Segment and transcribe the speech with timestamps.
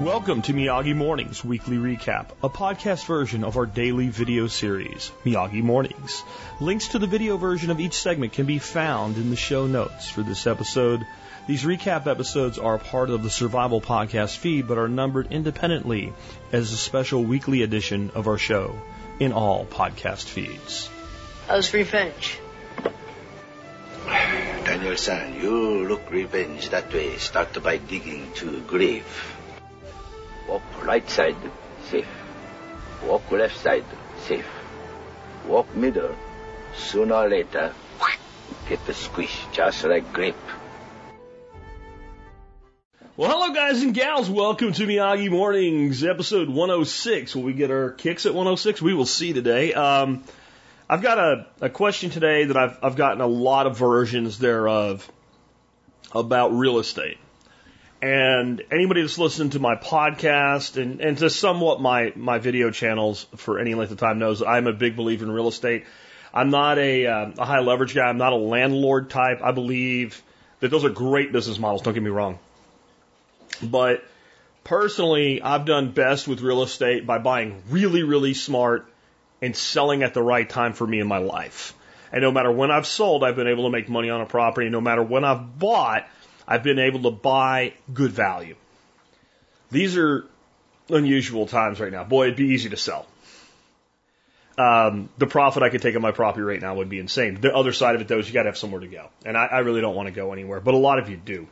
[0.00, 5.62] Welcome to Miyagi Mornings Weekly Recap, a podcast version of our daily video series, Miyagi
[5.62, 6.24] Mornings.
[6.58, 10.08] Links to the video version of each segment can be found in the show notes
[10.08, 11.06] for this episode.
[11.46, 16.14] These recap episodes are part of the Survival Podcast feed, but are numbered independently
[16.50, 18.80] as a special weekly edition of our show
[19.18, 20.88] in all podcast feeds.
[21.46, 22.38] How's revenge?
[24.64, 27.18] Daniel-san, you look revenge that way.
[27.18, 29.04] Start by digging to grave.
[30.50, 31.36] Walk right side,
[31.84, 32.08] safe.
[33.06, 33.84] Walk left side,
[34.26, 34.48] safe.
[35.46, 36.10] Walk middle.
[36.76, 37.72] Sooner or later,
[38.68, 40.34] get the squish, just like grape.
[43.16, 44.28] Well, hello, guys and gals.
[44.28, 47.36] Welcome to Miyagi Mornings, episode 106.
[47.36, 48.82] Will we get our kicks at 106?
[48.82, 49.72] We will see today.
[49.72, 50.24] Um,
[50.88, 55.08] I've got a, a question today that I've, I've gotten a lot of versions thereof
[56.12, 57.18] about real estate.
[58.02, 63.26] And anybody that's listened to my podcast and, and to somewhat my, my video channels
[63.36, 65.84] for any length of time knows I'm a big believer in real estate.
[66.32, 68.06] I'm not a, uh, a high leverage guy.
[68.06, 69.40] I'm not a landlord type.
[69.42, 70.22] I believe
[70.60, 71.82] that those are great business models.
[71.82, 72.38] Don't get me wrong.
[73.62, 74.02] But
[74.64, 78.90] personally, I've done best with real estate by buying really, really smart
[79.42, 81.74] and selling at the right time for me in my life.
[82.12, 84.70] And no matter when I've sold, I've been able to make money on a property.
[84.70, 86.06] No matter when I've bought,
[86.50, 88.56] I've been able to buy good value.
[89.70, 90.26] These are
[90.88, 92.02] unusual times right now.
[92.02, 93.06] Boy, it'd be easy to sell.
[94.58, 97.40] Um, the profit I could take on my property right now would be insane.
[97.40, 99.08] The other side of it, though, is you got to have somewhere to go.
[99.24, 101.46] And I, I really don't want to go anywhere, but a lot of you do.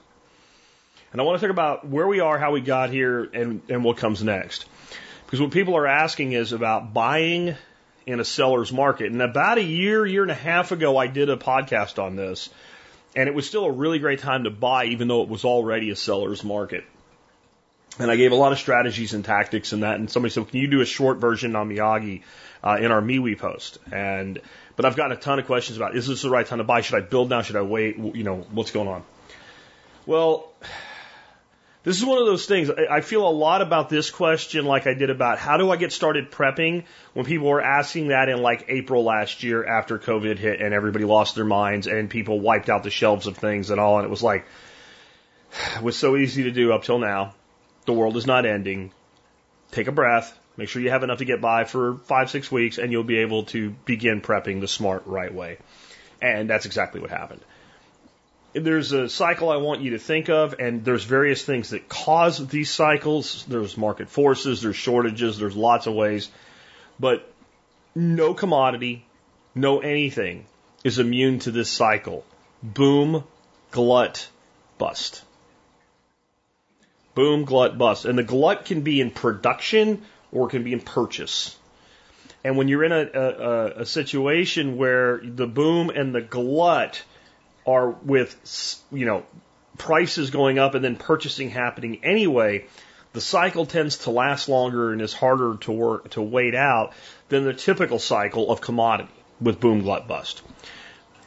[1.12, 3.85] And I want to talk about where we are, how we got here, and, and
[3.85, 4.67] what comes next.
[5.25, 7.55] Because what people are asking is about buying
[8.05, 9.12] in a seller's market.
[9.12, 12.51] And about a year, year and a half ago, I did a podcast on this.
[13.17, 15.91] And it was still a really great time to buy, even though it was already
[15.91, 16.84] a seller's market.
[17.98, 19.97] And I gave a lot of strategies and tactics in that.
[19.97, 22.23] And somebody said, "Can you do a short version on Miyagi
[22.62, 24.41] uh, in our MeWe post?" And
[24.77, 26.83] but I've gotten a ton of questions about: Is this the right time to buy?
[26.83, 27.43] Should I build now?
[27.43, 27.97] Should I wait?
[27.97, 29.03] You know, what's going on?
[30.06, 30.53] Well,
[31.84, 32.71] this is one of those things.
[32.71, 35.93] I feel a lot about this question like I did about how do I get
[35.93, 36.84] started prepping
[37.15, 41.05] when people were asking that in like April last year after COVID hit and everybody
[41.05, 43.99] lost their minds and people wiped out the shelves of things and all.
[43.99, 44.44] And it was like,
[45.77, 47.34] it was so easy to do up till now.
[47.87, 48.91] The world is not ending.
[49.71, 50.37] Take a breath.
[50.56, 53.19] Make sure you have enough to get by for five, six weeks and you'll be
[53.19, 55.59] able to begin prepping the smart, right way.
[56.21, 57.41] And that's exactly what happened
[58.65, 62.47] there's a cycle I want you to think of, and there's various things that cause
[62.47, 63.45] these cycles.
[63.49, 66.31] There's market forces, there's shortages, there's lots of ways.
[67.01, 67.31] But
[67.95, 69.07] no commodity,
[69.55, 70.47] no anything
[70.85, 72.25] is immune to this cycle.
[72.63, 73.25] Boom,
[73.71, 74.29] glut,
[74.79, 75.23] bust.
[77.15, 78.05] Boom, glut, bust.
[78.05, 81.57] And the glut can be in production or it can be in purchase.
[82.45, 87.03] And when you're in a, a, a situation where the boom and the glut
[87.69, 89.25] are with, you know,
[89.77, 92.67] prices going up and then purchasing happening anyway,
[93.12, 96.93] the cycle tends to last longer and is harder to work, to wait out
[97.28, 100.43] than the typical cycle of commodity with boom, glut, bust.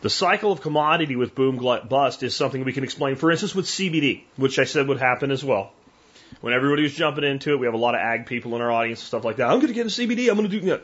[0.01, 3.53] The cycle of commodity with boom, glut, bust is something we can explain, for instance,
[3.53, 5.72] with CBD, which I said would happen as well.
[6.40, 8.72] When everybody was jumping into it, we have a lot of ag people in our
[8.72, 9.47] audience and stuff like that.
[9.47, 10.30] I'm going to get into CBD.
[10.30, 10.80] I'm going to do.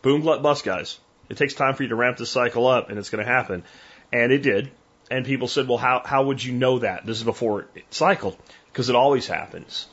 [0.00, 0.98] Boom, glut, bust, guys.
[1.28, 3.64] It takes time for you to ramp this cycle up, and it's going to happen.
[4.12, 4.70] And it did.
[5.10, 7.06] And people said, well, how, how would you know that?
[7.06, 8.36] This is before it cycled.
[8.72, 9.86] Because it always happens.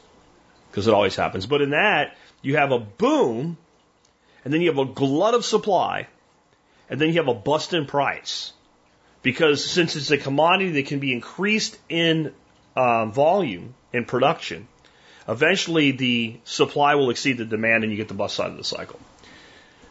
[0.69, 1.45] Because it always happens.
[1.45, 3.57] But in that, you have a boom,
[4.43, 6.07] and then you have a glut of supply,
[6.89, 8.51] and then you have a bust in price.
[9.21, 12.33] Because since it's a commodity that can be increased in
[12.75, 14.67] um, volume in production,
[15.27, 18.63] eventually the supply will exceed the demand and you get the bust side of the
[18.63, 18.99] cycle.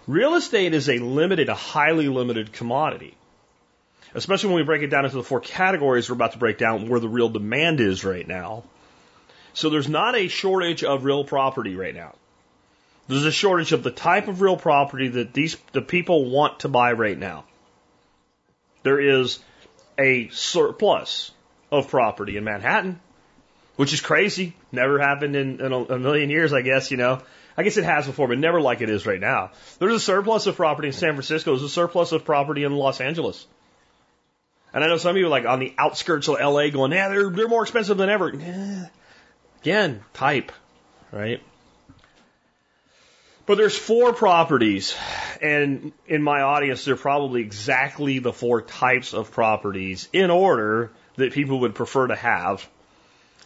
[0.06, 3.16] Real estate is a limited, a highly limited commodity
[4.14, 6.88] especially when we break it down into the four categories we're about to break down
[6.88, 8.64] where the real demand is right now.
[9.52, 12.14] So there's not a shortage of real property right now.
[13.06, 16.69] There's a shortage of the type of real property that these the people want to
[16.69, 17.44] buy right now.
[18.82, 19.38] There is
[19.99, 21.31] a surplus
[21.70, 23.00] of property in Manhattan,
[23.76, 24.55] which is crazy.
[24.72, 27.20] Never happened in, in a, a million years, I guess, you know.
[27.56, 29.52] I guess it has before, but never like it is right now.
[29.78, 31.52] There's a surplus of property in San Francisco.
[31.52, 33.46] There's a surplus of property in Los Angeles.
[34.75, 37.49] And I know some are like on the outskirts of LA going, yeah, they're, they're
[37.49, 38.35] more expensive than ever.
[38.35, 38.88] Yeah.
[39.62, 40.50] Again, type,
[41.12, 41.41] right?
[43.47, 44.97] But there's four properties,
[45.41, 51.32] and in my audience, they're probably exactly the four types of properties in order that
[51.32, 52.69] people would prefer to have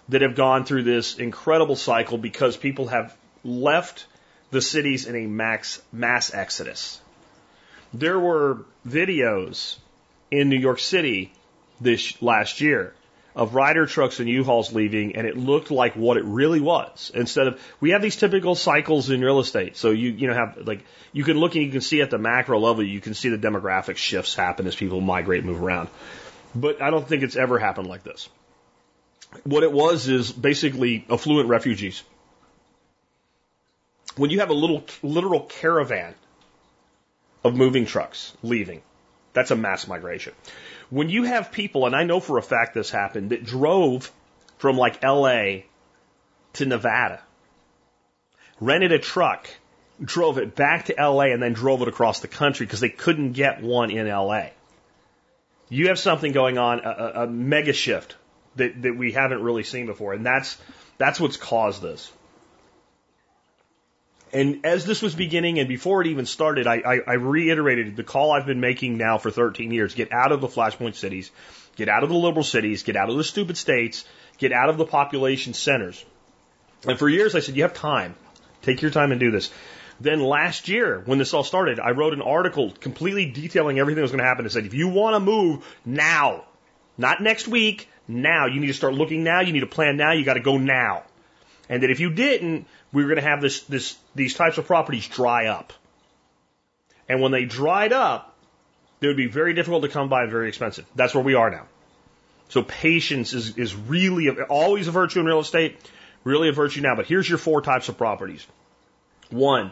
[0.08, 3.14] that have gone through this incredible cycle because people have
[3.44, 4.06] left
[4.50, 7.00] the cities in a max, mass exodus.
[7.92, 9.76] There were videos
[10.30, 11.32] in New York City
[11.80, 12.94] this last year
[13.38, 17.12] of Ryder trucks and U-Hauls leaving, and it looked like what it really was.
[17.14, 20.66] Instead of we have these typical cycles in real estate, so you you know have
[20.66, 23.28] like you can look and you can see at the macro level, you can see
[23.28, 25.88] the demographic shifts happen as people migrate, move around.
[26.54, 28.28] But I don't think it's ever happened like this.
[29.44, 32.02] What it was is basically affluent refugees.
[34.16, 36.14] When you have a little literal caravan
[37.44, 38.82] of moving trucks leaving,
[39.38, 40.34] that's a mass migration.
[40.90, 44.10] When you have people, and I know for a fact this happened, that drove
[44.58, 45.60] from like LA
[46.54, 47.22] to Nevada,
[48.60, 49.48] rented a truck,
[50.02, 53.32] drove it back to LA, and then drove it across the country because they couldn't
[53.32, 54.48] get one in LA.
[55.68, 58.16] You have something going on, a, a mega shift
[58.56, 60.58] that, that we haven't really seen before, and that's
[60.96, 62.10] that's what's caused this.
[64.32, 68.04] And as this was beginning and before it even started, I, I, I reiterated the
[68.04, 71.30] call I've been making now for 13 years get out of the flashpoint cities,
[71.76, 74.04] get out of the liberal cities, get out of the stupid states,
[74.36, 76.04] get out of the population centers.
[76.86, 78.14] And for years I said, you have time.
[78.62, 79.50] Take your time and do this.
[80.00, 84.02] Then last year, when this all started, I wrote an article completely detailing everything that
[84.02, 86.44] was going to happen and said, if you want to move now,
[86.96, 90.12] not next week, now, you need to start looking now, you need to plan now,
[90.12, 91.02] you got to go now.
[91.68, 94.66] And that if you didn't, we were going to have this, this, these types of
[94.66, 95.72] properties dry up.
[97.08, 98.34] And when they dried up,
[99.00, 100.86] they would be very difficult to come by very expensive.
[100.94, 101.66] That's where we are now.
[102.48, 105.76] So patience is, is really always a virtue in real estate,
[106.24, 106.96] really a virtue now.
[106.96, 108.46] But here's your four types of properties.
[109.30, 109.70] One,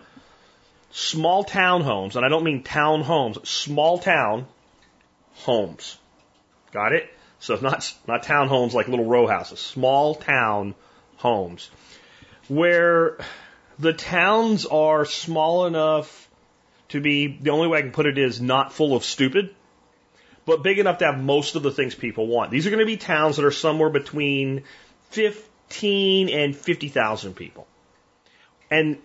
[0.91, 4.47] small town homes, and I don't mean town homes, small town
[5.35, 5.97] homes.
[6.73, 7.11] Got it?
[7.39, 10.75] So not not town homes like little row houses, small town
[11.27, 11.71] homes
[12.49, 13.19] where
[13.81, 16.29] the towns are small enough
[16.91, 19.53] to be, the only way I can put it is not full of stupid,
[20.45, 22.53] but big enough to have most of the things people want.
[22.53, 24.63] These are going to be towns that are somewhere between
[25.11, 27.67] 15 and 50,000 people.
[28.71, 28.99] And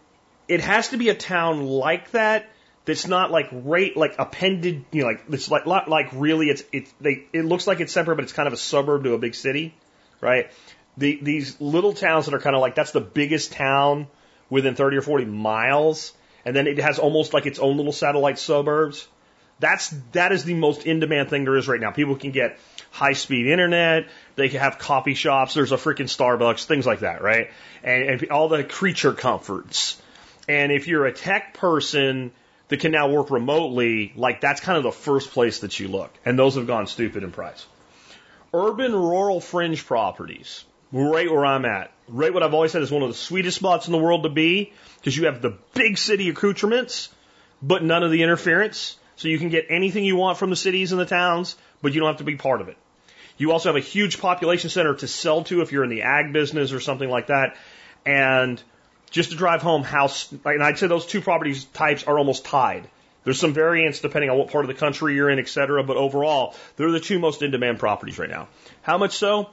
[0.47, 2.49] it has to be a town like that
[2.85, 6.91] that's not like rate like appended you know like it's like like really it's it's
[6.99, 9.35] they it looks like it's separate but it's kind of a suburb to a big
[9.35, 9.73] city
[10.19, 10.51] right
[11.01, 14.07] the, these little towns that are kind of like that's the biggest town
[14.49, 16.13] within 30 or 40 miles,
[16.45, 19.07] and then it has almost like its own little satellite suburbs.
[19.59, 21.91] That's that is the most in demand thing there is right now.
[21.91, 22.59] People can get
[22.91, 24.09] high speed internet.
[24.35, 25.55] They can have coffee shops.
[25.55, 27.51] There's a freaking Starbucks, things like that, right?
[27.83, 29.99] And, and all the creature comforts.
[30.47, 32.31] And if you're a tech person
[32.67, 36.11] that can now work remotely, like that's kind of the first place that you look.
[36.25, 37.65] And those have gone stupid in price.
[38.53, 41.91] Urban rural fringe properties right where I'm at.
[42.07, 44.29] Right what I've always said is one of the sweetest spots in the world to
[44.29, 47.09] be because you have the big city accoutrements,
[47.61, 48.97] but none of the interference.
[49.15, 51.99] So you can get anything you want from the cities and the towns, but you
[51.99, 52.77] don't have to be part of it.
[53.37, 56.33] You also have a huge population center to sell to if you're in the ag
[56.33, 57.55] business or something like that.
[58.05, 58.61] And
[59.09, 62.89] just to drive home, house, and I'd say those two properties types are almost tied.
[63.23, 65.97] There's some variance depending on what part of the country you're in, et cetera, but
[65.97, 68.47] overall, they're the two most in demand properties right now.
[68.81, 69.49] How much so?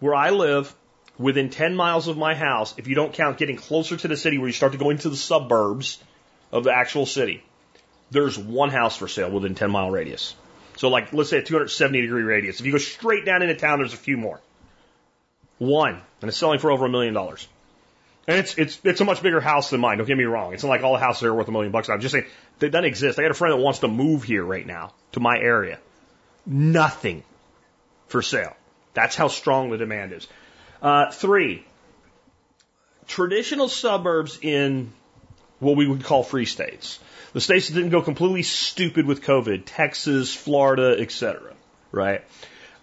[0.00, 0.74] Where I live,
[1.18, 4.38] within 10 miles of my house, if you don't count getting closer to the city
[4.38, 6.02] where you start to go into the suburbs
[6.50, 7.42] of the actual city,
[8.10, 10.34] there's one house for sale within 10 mile radius.
[10.76, 12.60] So like, let's say a 270 degree radius.
[12.60, 14.40] If you go straight down into town, there's a few more.
[15.58, 16.00] One.
[16.20, 17.46] And it's selling for over a million dollars.
[18.26, 19.98] And it's, it's, it's a much bigger house than mine.
[19.98, 20.54] Don't get me wrong.
[20.54, 21.88] It's not like all the houses are worth a million bucks.
[21.88, 22.26] I'm just saying
[22.60, 23.18] they doesn't exist.
[23.18, 25.78] I got a friend that wants to move here right now to my area.
[26.46, 27.24] Nothing
[28.08, 28.54] for sale.
[28.94, 30.28] That's how strong the demand is.
[30.82, 31.64] Uh, three,
[33.06, 34.92] traditional suburbs in
[35.60, 36.98] what we would call free states.
[37.32, 41.54] The states that didn't go completely stupid with COVID, Texas, Florida, etc.
[41.92, 42.24] Right?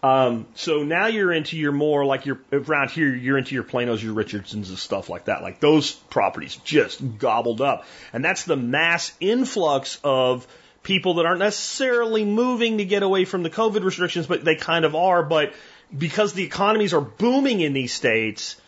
[0.01, 4.01] Um, so now you're into your more like you're around here, you're into your Planos,
[4.01, 5.41] your Richardsons, and stuff like that.
[5.41, 7.85] Like those properties just gobbled up.
[8.13, 10.47] And that's the mass influx of
[10.83, 14.85] people that aren't necessarily moving to get away from the COVID restrictions, but they kind
[14.85, 15.21] of are.
[15.21, 15.53] But
[15.95, 18.59] because the economies are booming in these states,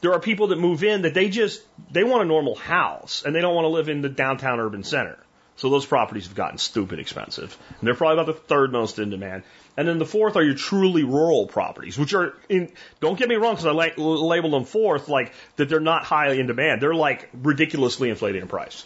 [0.00, 3.34] there are people that move in that they just they want a normal house and
[3.34, 5.18] they don't want to live in the downtown urban center.
[5.56, 7.56] So those properties have gotten stupid expensive.
[7.78, 9.44] And they're probably about the third most in demand.
[9.76, 13.36] And then the fourth are your truly rural properties, which are in, don't get me
[13.36, 16.82] wrong, because I la- label them fourth, like that they're not highly in demand.
[16.82, 18.84] They're like ridiculously inflated in price.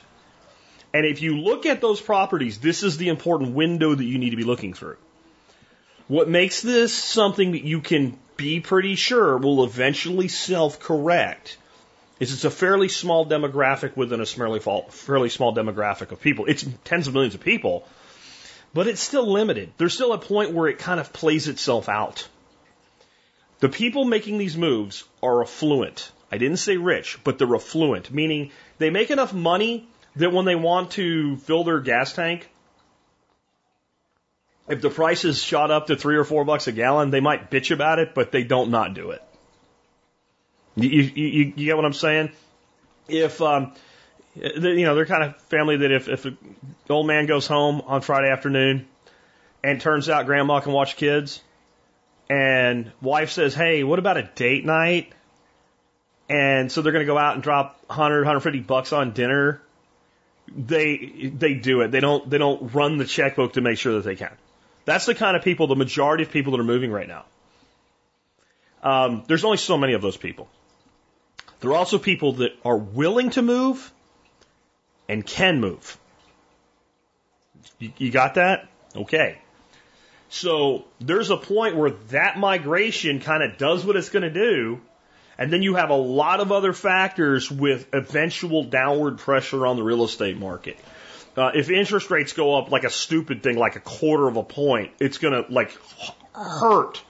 [0.92, 4.30] And if you look at those properties, this is the important window that you need
[4.30, 4.96] to be looking through.
[6.08, 11.58] What makes this something that you can be pretty sure will eventually self correct
[12.18, 16.46] is it's a fairly small demographic within a fairly, fairly small demographic of people.
[16.46, 17.86] It's tens of millions of people,
[18.72, 19.72] but it's still limited.
[19.76, 22.26] There's still a point where it kind of plays itself out.
[23.60, 26.10] The people making these moves are affluent.
[26.32, 30.54] I didn't say rich, but they're affluent, meaning they make enough money that when they
[30.54, 32.48] want to fill their gas tank,
[34.68, 37.70] if the prices shot up to three or four bucks a gallon, they might bitch
[37.70, 39.22] about it, but they don't not do it.
[40.76, 42.30] You, you, you, get what I'm saying?
[43.08, 43.72] If, um,
[44.36, 46.38] you know, they're kind of family that if, if an
[46.88, 48.86] old man goes home on Friday afternoon
[49.64, 51.42] and turns out grandma can watch kids
[52.30, 55.12] and wife says, Hey, what about a date night?
[56.28, 59.62] And so they're going to go out and drop 100, 150 bucks on dinner.
[60.54, 61.90] They, they do it.
[61.90, 64.36] They don't, they don't run the checkbook to make sure that they can.
[64.88, 67.26] That's the kind of people, the majority of people that are moving right now.
[68.82, 70.48] Um, there's only so many of those people.
[71.60, 73.92] There are also people that are willing to move
[75.06, 75.98] and can move.
[77.78, 78.66] You, you got that?
[78.96, 79.38] Okay.
[80.30, 84.80] So there's a point where that migration kind of does what it's going to do.
[85.36, 89.82] And then you have a lot of other factors with eventual downward pressure on the
[89.82, 90.78] real estate market.
[91.38, 94.42] Uh, if interest rates go up like a stupid thing, like a quarter of a
[94.42, 95.70] point, it's going to like
[96.34, 97.00] hurt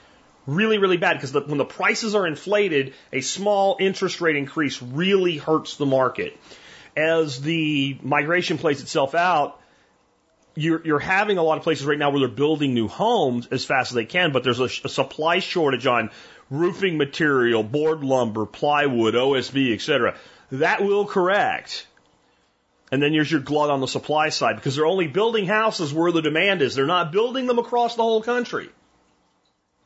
[0.47, 5.37] really, really bad because when the prices are inflated, a small interest rate increase really
[5.37, 6.37] hurts the market.
[6.97, 9.61] As the migration plays itself out,
[10.55, 13.65] you're, you're having a lot of places right now where they're building new homes as
[13.65, 16.11] fast as they can, but there's a, a supply shortage on
[16.51, 20.17] roofing material, board lumber, plywood, OSB, etc.
[20.51, 21.87] That will correct.
[22.91, 26.11] And then there's your glut on the supply side because they're only building houses where
[26.11, 26.75] the demand is.
[26.75, 28.71] They're not building them across the whole country.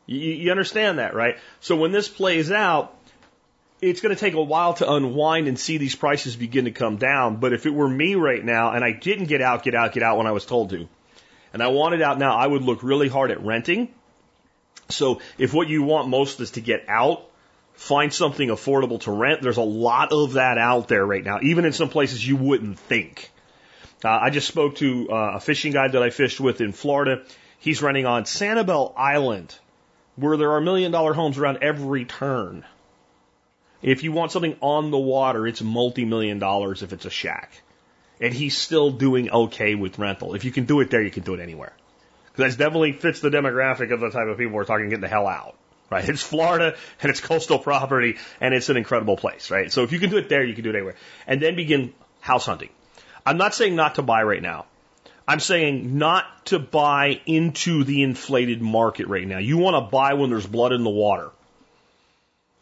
[0.06, 1.36] You, you understand that, right?
[1.60, 2.96] So when this plays out,
[3.80, 6.96] it's going to take a while to unwind and see these prices begin to come
[6.96, 7.36] down.
[7.36, 10.04] But if it were me right now and I didn't get out, get out, get
[10.04, 10.88] out when I was told to,
[11.52, 13.92] and I wanted out now, I would look really hard at renting.
[14.88, 17.28] So if what you want most is to get out,
[17.82, 19.42] find something affordable to rent.
[19.42, 22.78] There's a lot of that out there right now, even in some places you wouldn't
[22.78, 23.30] think.
[24.04, 27.24] Uh, I just spoke to uh, a fishing guide that I fished with in Florida.
[27.58, 29.58] He's renting on Sanibel Island,
[30.14, 32.64] where there are million dollar homes around every turn.
[33.82, 37.62] If you want something on the water, it's multi million dollars if it's a shack.
[38.20, 40.36] And he's still doing okay with rental.
[40.36, 41.72] If you can do it there, you can do it anywhere.
[42.30, 45.08] Because that definitely fits the demographic of the type of people we're talking getting the
[45.08, 45.56] hell out.
[45.92, 46.08] Right?
[46.08, 49.70] It's Florida and it's coastal property and it's an incredible place, right?
[49.70, 50.96] So if you can do it there, you can do it anywhere.
[51.26, 52.70] And then begin house hunting.
[53.26, 54.66] I'm not saying not to buy right now.
[55.28, 59.38] I'm saying not to buy into the inflated market right now.
[59.38, 61.30] You want to buy when there's blood in the water.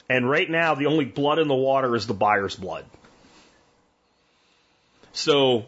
[0.08, 2.84] And right now, the only blood in the water is the buyer's blood.
[5.12, 5.64] So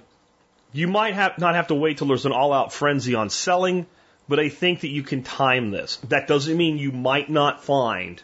[0.72, 3.86] you might have not have to wait till there's an all out frenzy on selling,
[4.28, 5.96] but I think that you can time this.
[6.08, 8.22] That doesn't mean you might not find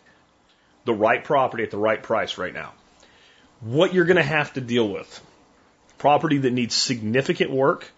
[0.85, 2.73] the right property at the right price right now.
[3.61, 5.21] What you're going to have to deal with
[5.99, 7.91] property that needs significant work.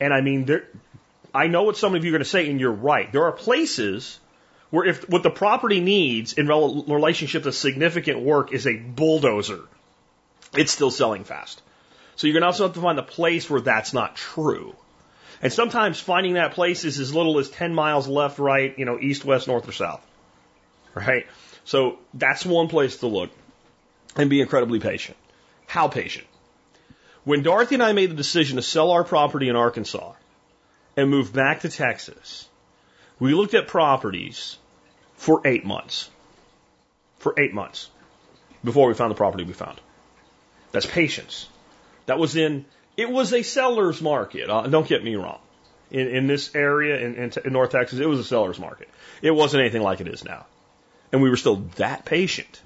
[0.00, 0.68] And I mean, there,
[1.32, 3.10] I know what some of you are going to say, and you're right.
[3.10, 4.18] There are places
[4.70, 9.60] where if what the property needs in rel- relationship to significant work is a bulldozer,
[10.54, 11.62] it's still selling fast.
[12.16, 14.74] So you're going to also have to find a place where that's not true.
[15.42, 18.98] And sometimes finding that place is as little as 10 miles left, right, you know,
[18.98, 20.04] east, west, north, or south.
[20.94, 21.26] Right?
[21.64, 23.30] So that's one place to look
[24.16, 25.16] and be incredibly patient.
[25.66, 26.26] How patient?
[27.24, 30.14] When Dorothy and I made the decision to sell our property in Arkansas
[30.96, 32.48] and move back to Texas,
[33.18, 34.56] we looked at properties
[35.16, 36.10] for eight months.
[37.18, 37.90] For eight months
[38.64, 39.80] before we found the property we found.
[40.72, 41.48] That's patience.
[42.06, 42.64] That was in,
[43.00, 44.50] it was a seller's market.
[44.50, 45.38] Uh, don't get me wrong.
[45.90, 48.88] In, in this area in, in, in North Texas, it was a seller's market.
[49.22, 50.46] It wasn't anything like it is now.
[51.10, 52.60] And we were still that patient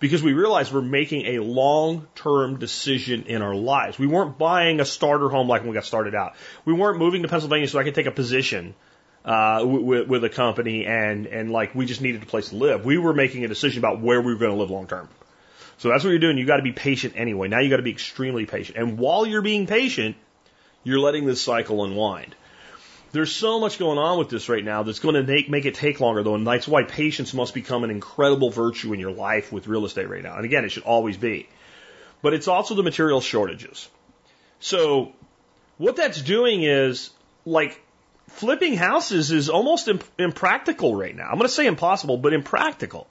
[0.00, 3.98] because we realized we're making a long term decision in our lives.
[3.98, 6.34] We weren't buying a starter home like when we got started out.
[6.64, 8.74] We weren't moving to Pennsylvania so I could take a position
[9.26, 12.84] uh, with, with a company and, and like we just needed a place to live.
[12.84, 15.08] We were making a decision about where we were going to live long term.
[15.78, 16.38] So that's what you're doing.
[16.38, 17.48] You got to be patient anyway.
[17.48, 18.78] Now you got to be extremely patient.
[18.78, 20.16] And while you're being patient,
[20.84, 22.34] you're letting this cycle unwind.
[23.12, 25.74] There's so much going on with this right now that's going to make, make it
[25.74, 26.34] take longer though.
[26.34, 30.08] And that's why patience must become an incredible virtue in your life with real estate
[30.08, 30.36] right now.
[30.36, 31.48] And again, it should always be.
[32.22, 33.88] But it's also the material shortages.
[34.60, 35.12] So
[35.78, 37.10] what that's doing is
[37.44, 37.80] like
[38.28, 41.28] flipping houses is almost imp- impractical right now.
[41.28, 43.06] I'm going to say impossible, but impractical.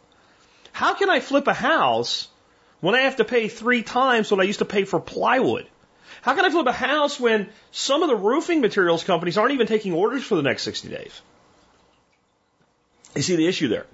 [0.72, 2.27] How can I flip a house
[2.85, 5.65] when I have to pay three times what I used to pay for plywood?
[6.21, 9.65] How can I flip a house when some of the roofing materials companies aren't even
[9.65, 11.21] taking orders for the next 60 days?
[13.15, 13.87] You see the issue there.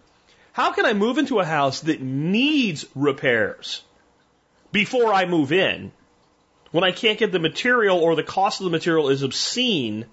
[0.51, 3.81] How can I move into a house that needs repairs
[4.73, 5.93] before I move in
[6.71, 10.05] when I can't get the material or the cost of the material is obscene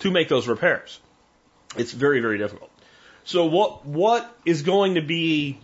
[0.00, 1.00] to make those repairs?
[1.74, 2.70] It's very, very difficult.
[3.24, 5.58] So what, what is going to be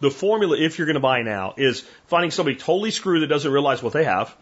[0.00, 3.50] the formula if you're going to buy now is finding somebody totally screwed that doesn't
[3.50, 4.34] realize what they have.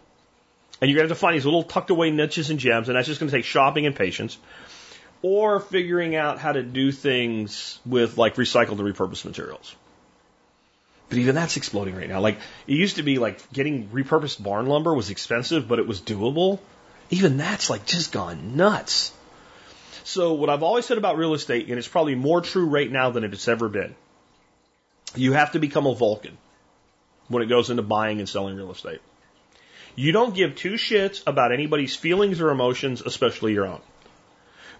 [0.81, 2.97] And you're going to have to find these little tucked away niches and gems, and
[2.97, 4.37] that's just going to take shopping and patience
[5.21, 9.75] or figuring out how to do things with like recycled and repurposed materials.
[11.09, 12.21] But even that's exploding right now.
[12.21, 12.37] Like
[12.67, 16.59] it used to be like getting repurposed barn lumber was expensive, but it was doable.
[17.09, 19.11] Even that's like just gone nuts.
[20.03, 23.09] So what I've always said about real estate, and it's probably more true right now
[23.09, 23.95] than it's ever been,
[25.15, 26.37] you have to become a Vulcan
[27.27, 29.01] when it goes into buying and selling real estate.
[29.95, 33.81] You don't give two shits about anybody's feelings or emotions, especially your own.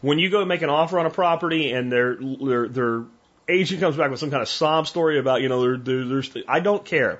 [0.01, 3.03] When you go make an offer on a property and their their their
[3.49, 6.31] agent comes back with some kind of sob story about you know there, there, there's
[6.47, 7.19] I don't care.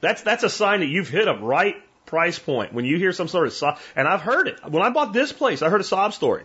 [0.00, 2.74] That's that's a sign that you've hit a right price point.
[2.74, 4.58] When you hear some sort of sob, and I've heard it.
[4.68, 6.44] When I bought this place, I heard a sob story.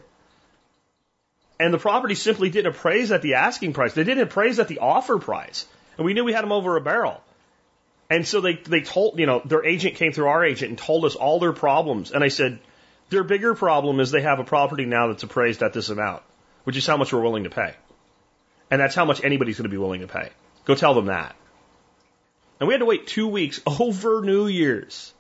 [1.59, 3.93] And the property simply didn't appraise at the asking price.
[3.93, 5.67] They didn't appraise at the offer price.
[5.97, 7.21] And we knew we had them over a barrel.
[8.09, 11.05] And so they, they told, you know, their agent came through our agent and told
[11.05, 12.11] us all their problems.
[12.11, 12.59] And I said,
[13.09, 16.23] their bigger problem is they have a property now that's appraised at this amount,
[16.63, 17.75] which is how much we're willing to pay.
[18.71, 20.29] And that's how much anybody's going to be willing to pay.
[20.65, 21.35] Go tell them that.
[22.59, 25.13] And we had to wait two weeks over New Year's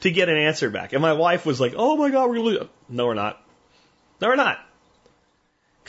[0.00, 0.92] to get an answer back.
[0.92, 2.68] And my wife was like, oh my God, we're going to lose.
[2.88, 3.40] No, we're not.
[4.20, 4.58] No, we're not.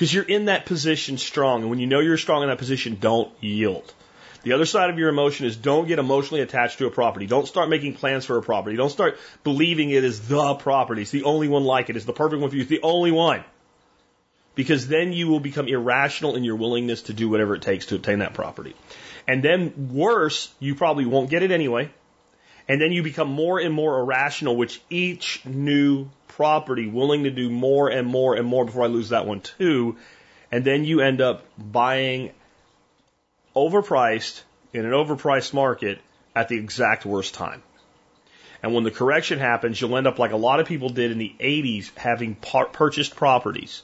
[0.01, 1.62] Because you're in that position strong.
[1.62, 3.93] And when you know you're strong in that position, don't yield.
[4.41, 7.27] The other side of your emotion is don't get emotionally attached to a property.
[7.27, 8.75] Don't start making plans for a property.
[8.75, 11.03] Don't start believing it is the property.
[11.03, 11.98] It's the only one like it.
[11.98, 12.64] It's the perfect one for you.
[12.64, 13.44] It's the only one.
[14.55, 17.96] Because then you will become irrational in your willingness to do whatever it takes to
[17.96, 18.75] obtain that property.
[19.27, 21.92] And then worse, you probably won't get it anyway.
[22.72, 27.50] And then you become more and more irrational, which each new property willing to do
[27.50, 29.98] more and more and more before I lose that one too.
[30.53, 32.31] And then you end up buying
[33.53, 36.00] overpriced in an overpriced market
[36.34, 37.62] at the exact worst time.
[38.64, 41.18] And when the correction happens, you'll end up like a lot of people did in
[41.18, 43.84] the 80s having par- purchased properties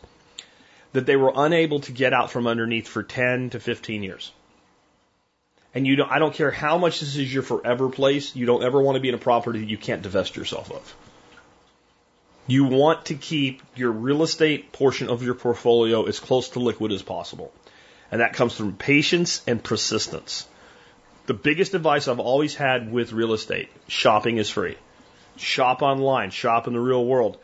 [0.93, 4.32] that they were unable to get out from underneath for 10 to 15 years.
[5.77, 8.63] And you don't, I don't care how much this is your forever place, you don't
[8.63, 10.95] ever want to be in a property that you can't divest yourself of.
[12.47, 16.91] You want to keep your real estate portion of your portfolio as close to liquid
[16.91, 17.53] as possible.
[18.11, 20.47] And that comes from patience and persistence.
[21.27, 24.77] The biggest advice I've always had with real estate shopping is free.
[25.35, 27.37] Shop online, shop in the real world.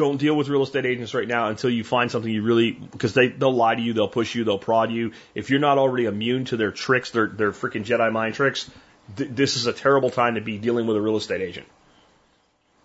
[0.00, 3.12] Don't deal with real estate agents right now until you find something you really, because
[3.12, 5.12] they, they'll lie to you, they'll push you, they'll prod you.
[5.34, 8.70] If you're not already immune to their tricks, their, their freaking Jedi mind tricks,
[9.18, 11.66] th- this is a terrible time to be dealing with a real estate agent.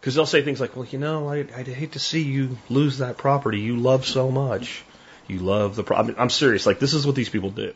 [0.01, 2.97] Because they'll say things like, well, you know, I, I'd hate to see you lose
[2.97, 4.83] that property you love so much.
[5.25, 6.17] You love the problem.
[6.19, 6.65] I'm serious.
[6.65, 7.73] Like, this is what these people do.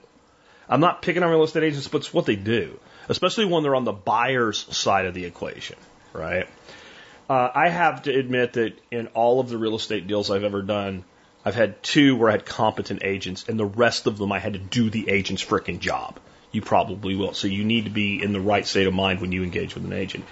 [0.67, 3.73] I'm not picking on real estate agents, but it's what they do, especially when they're
[3.73, 5.77] on the buyer's side of the equation,
[6.11, 6.49] right?
[7.29, 10.63] Uh, I have to admit that in all of the real estate deals I've ever
[10.63, 11.03] done,
[11.45, 14.53] I've had two where I had competent agents, and the rest of them I had
[14.53, 16.19] to do the agent's freaking job.
[16.51, 17.35] You probably will.
[17.35, 19.85] So you need to be in the right state of mind when you engage with
[19.85, 20.25] an agent.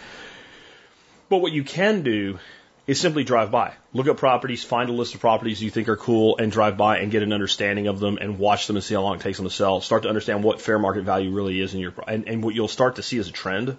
[1.29, 2.39] But what you can do
[2.87, 3.73] is simply drive by.
[3.93, 6.97] Look at properties, find a list of properties you think are cool, and drive by
[6.97, 9.37] and get an understanding of them and watch them and see how long it takes
[9.37, 9.81] them to sell.
[9.81, 12.67] Start to understand what fair market value really is in your and, and what you'll
[12.67, 13.77] start to see is a trend.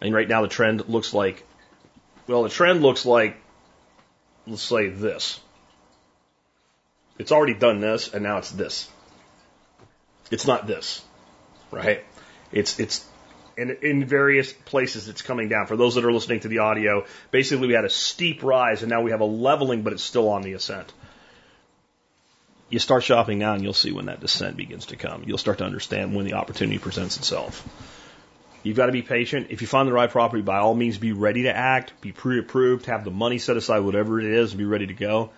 [0.00, 1.44] And right now the trend looks like
[2.26, 3.36] well, the trend looks like
[4.46, 5.40] let's say this.
[7.18, 8.88] It's already done this and now it's this.
[10.30, 11.02] It's not this.
[11.70, 12.04] Right?
[12.52, 13.06] It's it's
[13.58, 15.66] and in various places it's coming down.
[15.66, 18.90] For those that are listening to the audio, basically we had a steep rise and
[18.90, 20.92] now we have a leveling, but it's still on the ascent.
[22.68, 25.22] You start shopping now and you'll see when that descent begins to come.
[25.24, 27.66] You'll start to understand when the opportunity presents itself.
[28.66, 29.46] You've got to be patient.
[29.50, 32.86] If you find the right property, by all means be ready to act, be pre-approved,
[32.86, 35.30] have the money set aside, whatever it is, and be ready to go.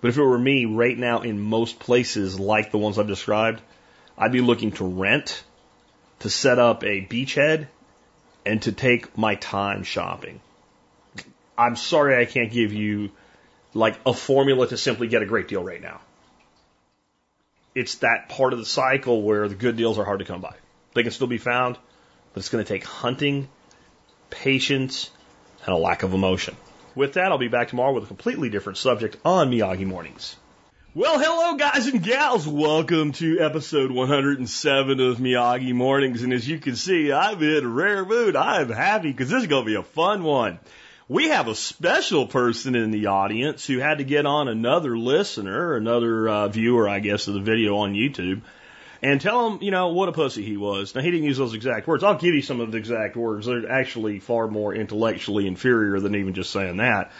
[0.00, 3.62] But if it were me right now in most places like the ones I've described,
[4.18, 5.44] I'd be looking to rent
[6.18, 7.68] to set up a beachhead
[8.44, 10.40] and to take my time shopping.
[11.56, 13.12] I'm sorry I can't give you
[13.74, 16.00] like a formula to simply get a great deal right now.
[17.76, 20.56] It's that part of the cycle where the good deals are hard to come by.
[20.94, 21.78] They can still be found,
[22.32, 23.48] but it's going to take hunting,
[24.30, 25.10] patience,
[25.64, 26.56] and a lack of emotion.
[26.94, 30.36] With that, I'll be back tomorrow with a completely different subject on Miyagi Mornings.
[30.94, 32.46] Well, hello, guys and gals.
[32.46, 36.22] Welcome to episode 107 of Miyagi Mornings.
[36.22, 38.36] And as you can see, I'm in a rare mood.
[38.36, 40.58] I'm happy because this is going to be a fun one.
[41.08, 45.76] We have a special person in the audience who had to get on another listener,
[45.76, 48.42] another uh, viewer, I guess, of the video on YouTube
[49.02, 50.94] and tell him, you know, what a pussy he was.
[50.94, 52.04] Now, he didn't use those exact words.
[52.04, 53.46] I'll give you some of the exact words.
[53.46, 57.10] They're actually far more intellectually inferior than even just saying that.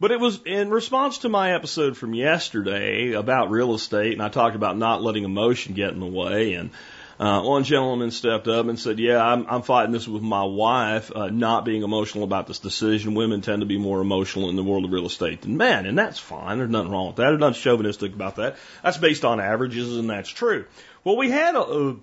[0.00, 4.28] But it was in response to my episode from yesterday about real estate, and I
[4.28, 6.54] talked about not letting emotion get in the way.
[6.54, 6.70] And
[7.18, 11.12] uh, one gentleman stepped up and said, "Yeah, I'm, I'm fighting this with my wife,
[11.14, 13.14] uh, not being emotional about this decision.
[13.14, 15.96] Women tend to be more emotional in the world of real estate than men, and
[15.96, 16.58] that's fine.
[16.58, 17.28] There's nothing wrong with that.
[17.28, 18.56] There's nothing chauvinistic about that.
[18.82, 20.64] That's based on averages, and that's true.
[21.04, 21.96] Well, we had a,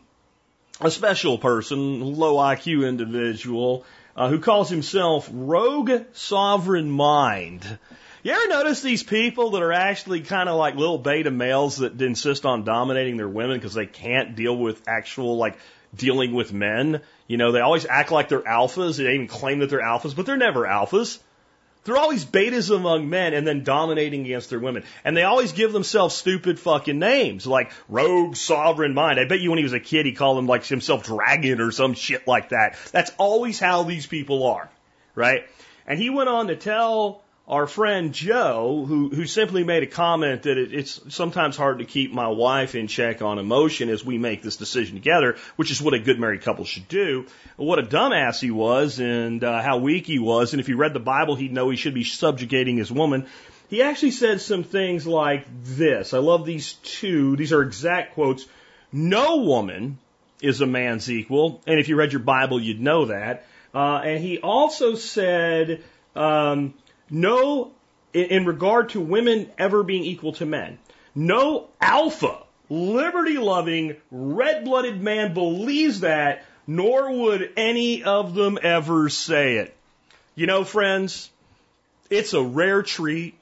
[0.79, 3.83] a, special person, low IQ individual,
[4.15, 7.79] uh, who calls himself Rogue Sovereign Mind.
[8.21, 11.99] You ever notice these people that are actually kind of like little beta males that
[11.99, 15.57] insist on dominating their women because they can't deal with actual like
[15.95, 17.01] dealing with men?
[17.25, 18.97] You know, they always act like they're alphas.
[18.97, 21.17] They even claim that they're alphas, but they're never alphas.
[21.83, 24.83] They're always betas among men and then dominating against their women.
[25.03, 29.19] And they always give themselves stupid fucking names like Rogue Sovereign Mind.
[29.19, 31.71] I bet you when he was a kid he called him like himself Dragon or
[31.71, 32.77] some shit like that.
[32.91, 34.69] That's always how these people are,
[35.15, 35.43] right?
[35.87, 40.43] And he went on to tell our friend Joe, who, who simply made a comment
[40.43, 44.17] that it, it's sometimes hard to keep my wife in check on emotion as we
[44.17, 47.25] make this decision together, which is what a good married couple should do.
[47.57, 50.53] What a dumbass he was and uh, how weak he was.
[50.53, 53.25] And if he read the Bible, he'd know he should be subjugating his woman.
[53.69, 56.13] He actually said some things like this.
[56.13, 57.35] I love these two.
[57.35, 58.45] These are exact quotes.
[58.91, 59.97] No woman
[60.41, 61.61] is a man's equal.
[61.65, 63.45] And if you read your Bible, you'd know that.
[63.73, 65.83] Uh, and he also said,
[66.15, 66.73] um,
[67.11, 67.71] no,
[68.13, 70.79] in, in regard to women ever being equal to men,
[71.13, 72.37] no alpha,
[72.69, 79.75] liberty loving, red blooded man believes that, nor would any of them ever say it.
[80.35, 81.29] You know, friends,
[82.09, 83.35] it's a rare treat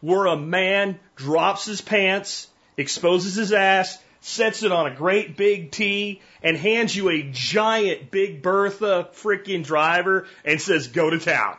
[0.00, 5.70] where a man drops his pants, exposes his ass, sets it on a great big
[5.70, 11.56] T, and hands you a giant Big Bertha freaking driver and says, go to town.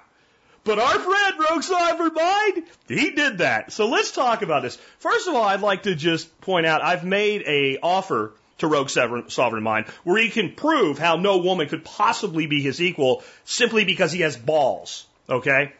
[0.68, 3.72] But our friend Rogue Sovereign Mind, he did that.
[3.72, 4.76] So let's talk about this.
[5.00, 8.90] First of all, I'd like to just point out I've made a offer to Rogue
[8.90, 13.86] Sovereign Mind where he can prove how no woman could possibly be his equal simply
[13.86, 15.06] because he has balls.
[15.30, 15.72] Okay?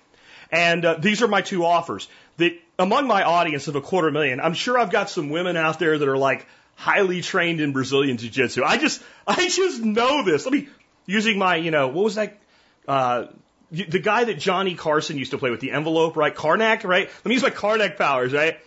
[0.54, 2.08] And uh, these are my two offers.
[2.38, 5.80] That among my audience of a quarter million, I'm sure I've got some women out
[5.80, 8.64] there that are like highly trained in Brazilian Jiu Jitsu.
[8.64, 10.46] I just, I just know this.
[10.46, 10.70] Let me,
[11.06, 12.40] using my, you know, what was that,
[12.88, 13.26] uh,
[13.72, 16.34] the guy that Johnny Carson used to play with, the envelope, right?
[16.34, 17.08] Karnak, right?
[17.08, 18.58] Let me use my Karnak powers, right?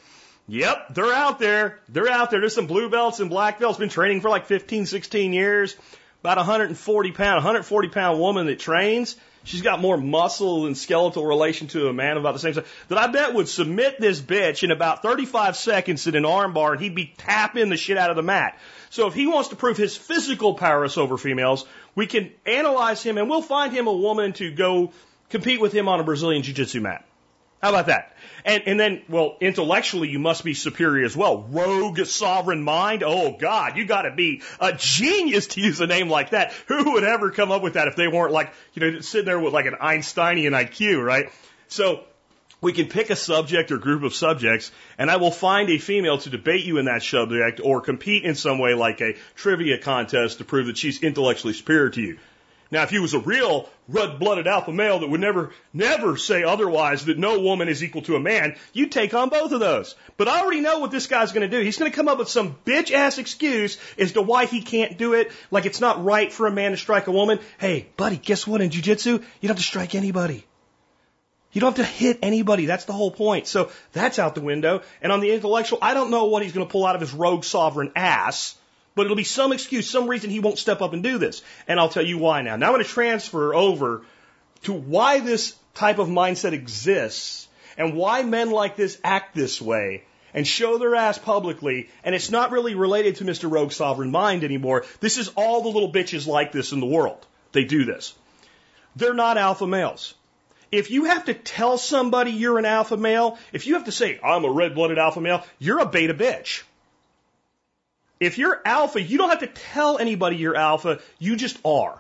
[0.49, 1.79] Yep, they're out there.
[1.89, 2.41] They're out there.
[2.41, 3.79] There's some blue belts and black belts.
[3.79, 5.77] Been training for like 15, 16 years.
[6.21, 9.17] About 140 pound, 140 pound woman that trains.
[9.45, 12.99] She's got more muscle and skeletal relation to a man about the same size that
[12.99, 16.95] I bet would submit this bitch in about 35 seconds in an armbar and he'd
[16.95, 18.59] be tapping the shit out of the mat.
[18.91, 23.19] So if he wants to prove his physical prowess over females, we can analyze him
[23.19, 24.93] and we'll find him a woman to go
[25.29, 27.05] compete with him on a Brazilian Jiu Jitsu mat.
[27.63, 28.17] How about that?
[28.45, 31.43] And, and then, well, intellectually, you must be superior as well.
[31.43, 33.03] Rogue sovereign mind?
[33.05, 36.53] Oh, God, you gotta be a genius to use a name like that.
[36.69, 39.39] Who would ever come up with that if they weren't like, you know, sitting there
[39.39, 41.31] with like an Einsteinian IQ, right?
[41.69, 42.05] So,
[42.61, 46.19] we can pick a subject or group of subjects, and I will find a female
[46.19, 50.39] to debate you in that subject or compete in some way like a trivia contest
[50.39, 52.19] to prove that she's intellectually superior to you.
[52.73, 57.07] Now, if he was a real red-blooded alpha male that would never, never say otherwise
[57.07, 59.97] that no woman is equal to a man, you'd take on both of those.
[60.17, 61.65] But I already know what this guy's going to do.
[61.65, 65.15] He's going to come up with some bitch-ass excuse as to why he can't do
[65.15, 67.41] it, like it's not right for a man to strike a woman.
[67.59, 68.61] Hey, buddy, guess what?
[68.61, 70.47] In jiu-jitsu, you don't have to strike anybody.
[71.53, 72.67] You don't have to hit anybody.
[72.67, 73.47] That's the whole point.
[73.47, 74.83] So that's out the window.
[75.03, 77.13] And on the intellectual, I don't know what he's going to pull out of his
[77.13, 78.57] rogue sovereign ass,
[78.95, 81.43] but it'll be some excuse, some reason he won't step up and do this.
[81.67, 82.57] And I'll tell you why now.
[82.57, 84.03] Now I'm going to transfer over
[84.63, 90.05] to why this type of mindset exists and why men like this act this way
[90.33, 91.89] and show their ass publicly.
[92.05, 93.51] And it's not really related to Mr.
[93.51, 94.85] Rogue Sovereign Mind anymore.
[95.01, 97.27] This is all the little bitches like this in the world.
[97.53, 98.15] They do this.
[98.95, 100.15] They're not alpha males.
[100.73, 104.21] If you have to tell somebody you're an alpha male, if you have to say,
[104.23, 106.63] I'm a red blooded alpha male, you're a beta bitch.
[108.21, 111.99] If you're alpha, you don't have to tell anybody you're alpha, you just are.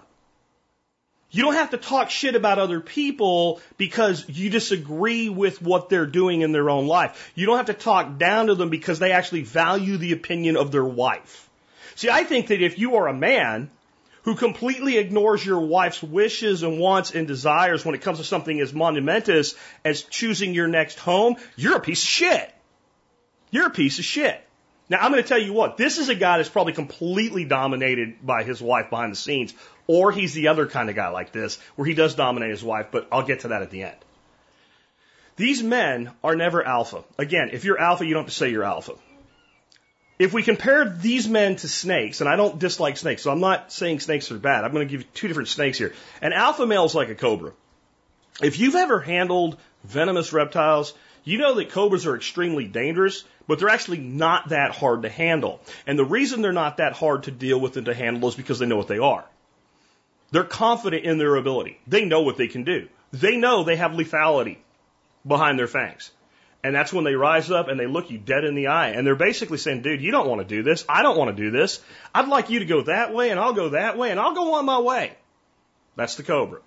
[1.33, 6.06] You don't have to talk shit about other people because you disagree with what they're
[6.06, 7.33] doing in their own life.
[7.37, 10.72] You don't have to talk down to them because they actually value the opinion of
[10.72, 11.48] their wife.
[11.94, 13.70] See, I think that if you are a man
[14.22, 18.61] who completely ignores your wife's wishes and wants and desires when it comes to something
[18.61, 19.54] as monumentous
[19.85, 22.54] as choosing your next home, you're a piece of shit.
[23.50, 24.40] You're a piece of shit.
[24.88, 28.26] Now, I'm going to tell you what, this is a guy that's probably completely dominated
[28.26, 29.54] by his wife behind the scenes,
[29.87, 32.88] or he's the other kind of guy like this, where he does dominate his wife,
[32.90, 33.96] but I'll get to that at the end.
[35.37, 37.04] These men are never alpha.
[37.18, 38.94] Again, if you're alpha, you don't have to say you're alpha.
[40.20, 43.72] If we compare these men to snakes, and I don't dislike snakes, so I'm not
[43.72, 44.64] saying snakes are bad.
[44.64, 45.94] I'm going to give you two different snakes here.
[46.20, 47.52] An alpha male is like a cobra.
[48.42, 50.92] If you've ever handled venomous reptiles,
[51.24, 55.59] you know that cobras are extremely dangerous, but they're actually not that hard to handle.
[55.87, 58.59] And the reason they're not that hard to deal with and to handle is because
[58.59, 59.24] they know what they are.
[60.33, 61.80] They're confident in their ability.
[61.87, 62.88] They know what they can do.
[63.11, 64.59] They know they have lethality
[65.26, 66.11] behind their fangs.
[66.62, 68.90] And that's when they rise up and they look you dead in the eye.
[68.90, 70.84] And they're basically saying, dude, you don't want to do this.
[70.88, 71.80] I don't want to do this.
[72.14, 74.54] I'd like you to go that way and I'll go that way and I'll go
[74.54, 75.12] on my way.
[75.96, 76.60] That's the cobra.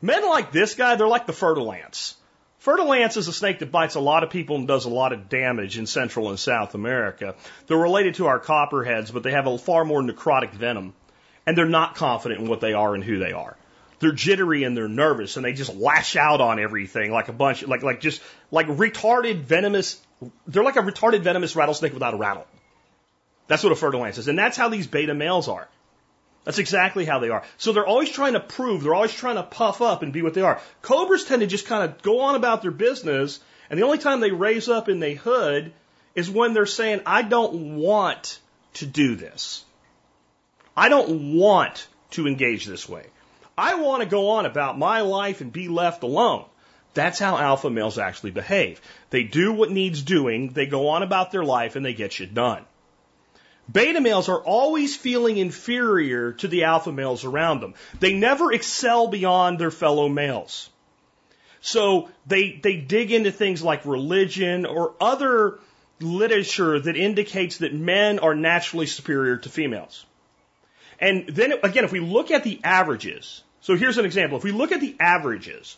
[0.00, 2.16] Men like this guy, they're like the fer-de-lance.
[2.58, 5.28] Fer-de-lance is a snake that bites a lot of people and does a lot of
[5.28, 7.34] damage in Central and South America.
[7.66, 10.94] They're related to our copperheads, but they have a far more necrotic venom.
[11.46, 13.56] And they're not confident in what they are and who they are
[13.98, 17.66] they're jittery and they're nervous and they just lash out on everything like a bunch,
[17.66, 20.00] like, like just, like retarded venomous,
[20.46, 22.46] they're like a retarded venomous rattlesnake without a rattle.
[23.46, 24.28] That's what a fer-de-lance is.
[24.28, 25.68] And that's how these beta males are.
[26.44, 27.42] That's exactly how they are.
[27.56, 30.34] So they're always trying to prove, they're always trying to puff up and be what
[30.34, 30.60] they are.
[30.82, 34.20] Cobras tend to just kind of go on about their business, and the only time
[34.20, 35.72] they raise up in the hood
[36.14, 38.38] is when they're saying, I don't want
[38.74, 39.64] to do this.
[40.76, 43.06] I don't want to engage this way.
[43.56, 46.44] I want to go on about my life and be left alone.
[46.94, 48.80] That's how alpha males actually behave.
[49.10, 52.34] They do what needs doing, they go on about their life, and they get shit
[52.34, 52.64] done.
[53.70, 57.74] Beta males are always feeling inferior to the alpha males around them.
[57.98, 60.68] They never excel beyond their fellow males.
[61.60, 65.58] So they, they dig into things like religion or other
[65.98, 70.04] literature that indicates that men are naturally superior to females.
[70.98, 74.38] And then again, if we look at the averages, so here's an example.
[74.38, 75.76] If we look at the averages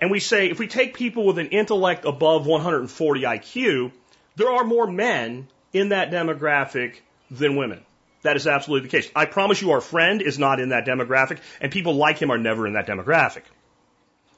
[0.00, 3.92] and we say, if we take people with an intellect above 140 IQ,
[4.36, 6.96] there are more men in that demographic
[7.30, 7.84] than women.
[8.22, 9.10] That is absolutely the case.
[9.14, 12.38] I promise you our friend is not in that demographic and people like him are
[12.38, 13.42] never in that demographic.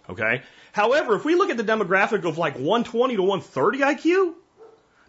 [0.09, 0.43] Okay?
[0.73, 4.35] However, if we look at the demographic of like 120 to 130 IQ,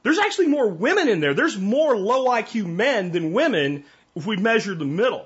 [0.04, 1.34] there's actually more women in there.
[1.34, 3.86] There's more low IQ men than women
[4.19, 5.25] if we measure the middle.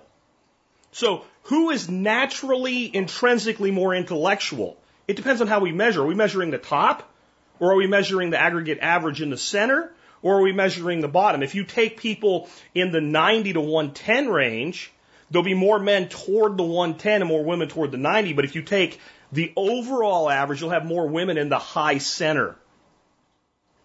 [0.91, 4.77] So who is naturally, intrinsically more intellectual?
[5.07, 6.03] It depends on how we measure.
[6.03, 7.09] Are we measuring the top?
[7.59, 9.91] Or are we measuring the aggregate average in the center?
[10.21, 11.43] Or are we measuring the bottom?
[11.43, 14.91] If you take people in the 90 to 110 range,
[15.29, 18.33] there'll be more men toward the 110 and more women toward the 90.
[18.33, 18.99] But if you take
[19.31, 22.55] the overall average, you'll have more women in the high center.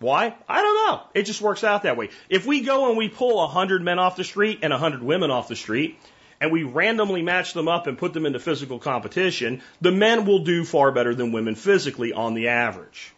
[0.00, 0.34] Why?
[0.48, 1.02] I don't know.
[1.14, 2.10] It just works out that way.
[2.28, 5.48] If we go and we pull 100 men off the street and 100 women off
[5.48, 5.98] the street,
[6.40, 10.44] and we randomly match them up and put them into physical competition, the men will
[10.44, 13.12] do far better than women physically on the average.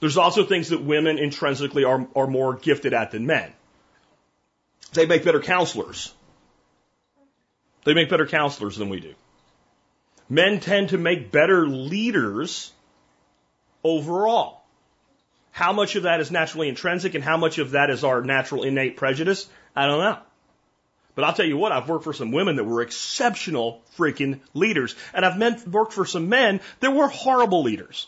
[0.00, 3.52] There's also things that women intrinsically are, are more gifted at than men.
[4.92, 6.12] They make better counselors.
[7.84, 9.14] They make better counselors than we do.
[10.28, 12.72] Men tend to make better leaders
[13.82, 14.59] overall.
[15.50, 18.62] How much of that is naturally intrinsic and how much of that is our natural
[18.62, 19.48] innate prejudice?
[19.74, 20.18] I don't know.
[21.14, 24.94] But I'll tell you what, I've worked for some women that were exceptional freaking leaders.
[25.12, 28.06] And I've worked for some men that were horrible leaders.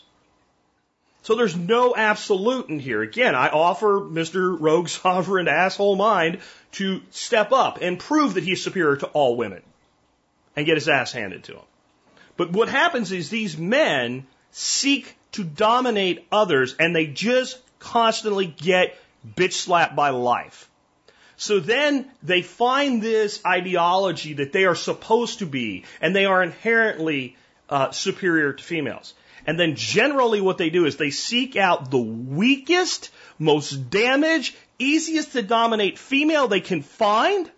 [1.23, 3.01] So there's no absolute in here.
[3.01, 4.57] Again, I offer Mr.
[4.59, 6.39] Rogue Sovereign Asshole Mind
[6.73, 9.61] to step up and prove that he's superior to all women
[10.55, 11.65] and get his ass handed to him.
[12.35, 18.97] But what happens is these men seek to dominate others and they just constantly get
[19.35, 20.69] bitch slapped by life.
[21.35, 26.41] So then they find this ideology that they are supposed to be and they are
[26.41, 27.35] inherently
[27.69, 29.13] uh, superior to females.
[29.45, 35.33] And then generally what they do is they seek out the weakest, most damaged, easiest
[35.33, 37.51] to dominate female they can find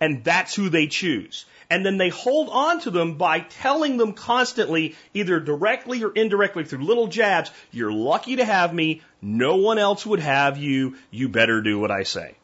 [0.00, 1.44] and that's who they choose.
[1.70, 6.64] And then they hold on to them by telling them constantly, either directly or indirectly
[6.64, 9.02] through little jabs, you're lucky to have me.
[9.22, 10.96] No one else would have you.
[11.12, 12.34] You better do what I say.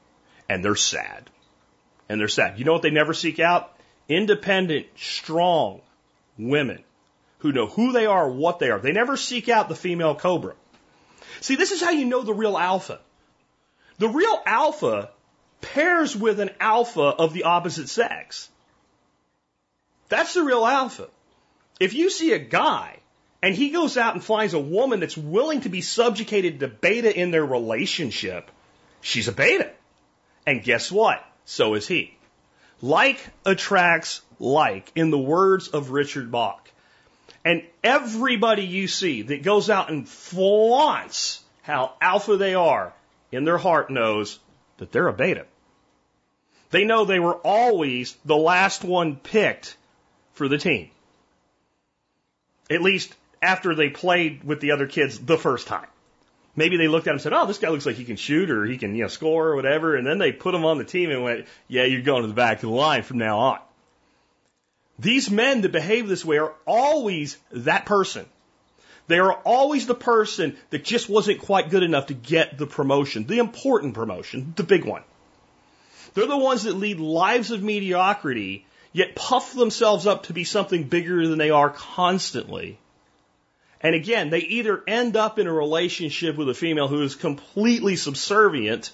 [0.48, 1.28] And they're sad.
[2.08, 2.56] And they're sad.
[2.60, 3.76] You know what they never seek out?
[4.08, 5.80] Independent, strong
[6.38, 6.84] women
[7.38, 8.78] who know who they are, what they are.
[8.78, 10.54] They never seek out the female cobra.
[11.40, 13.00] See, this is how you know the real alpha.
[13.98, 15.10] The real alpha
[15.60, 18.48] pairs with an alpha of the opposite sex.
[20.08, 21.08] That's the real alpha.
[21.80, 22.98] If you see a guy
[23.42, 27.14] and he goes out and finds a woman that's willing to be subjugated to beta
[27.14, 28.50] in their relationship,
[29.00, 29.70] she's a beta.
[30.46, 31.24] And guess what?
[31.44, 32.16] So is he.
[32.80, 36.70] Like attracts like, in the words of Richard Bach.
[37.44, 42.92] And everybody you see that goes out and flaunts how alpha they are,
[43.32, 44.38] in their heart knows
[44.78, 45.46] that they're a beta.
[46.70, 49.76] They know they were always the last one picked
[50.36, 50.90] for the team.
[52.70, 55.86] At least after they played with the other kids the first time.
[56.54, 58.50] Maybe they looked at him and said, "Oh, this guy looks like he can shoot
[58.50, 60.84] or he can, you know, score or whatever." And then they put him on the
[60.84, 63.58] team and went, "Yeah, you're going to the back of the line from now on."
[64.98, 68.24] These men that behave this way are always that person.
[69.06, 73.26] They are always the person that just wasn't quite good enough to get the promotion,
[73.26, 75.02] the important promotion, the big one.
[76.14, 78.64] They're the ones that lead lives of mediocrity,
[78.96, 82.78] yet puff themselves up to be something bigger than they are constantly.
[83.82, 87.96] And again, they either end up in a relationship with a female who is completely
[87.96, 88.90] subservient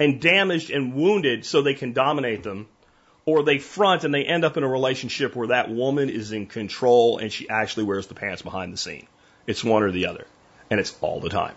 [0.00, 2.66] and damaged and wounded so they can dominate them,
[3.24, 6.46] or they front and they end up in a relationship where that woman is in
[6.46, 9.06] control and she actually wears the pants behind the scene.
[9.46, 10.26] It's one or the other.
[10.68, 11.54] And it's all the time.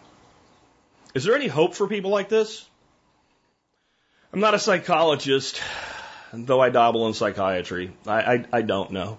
[1.15, 2.63] Is there any hope for people like this?
[4.31, 5.59] I'm not a psychologist,
[6.35, 7.91] though I dabble in psychiatry.
[8.05, 9.17] I, I, I don't know.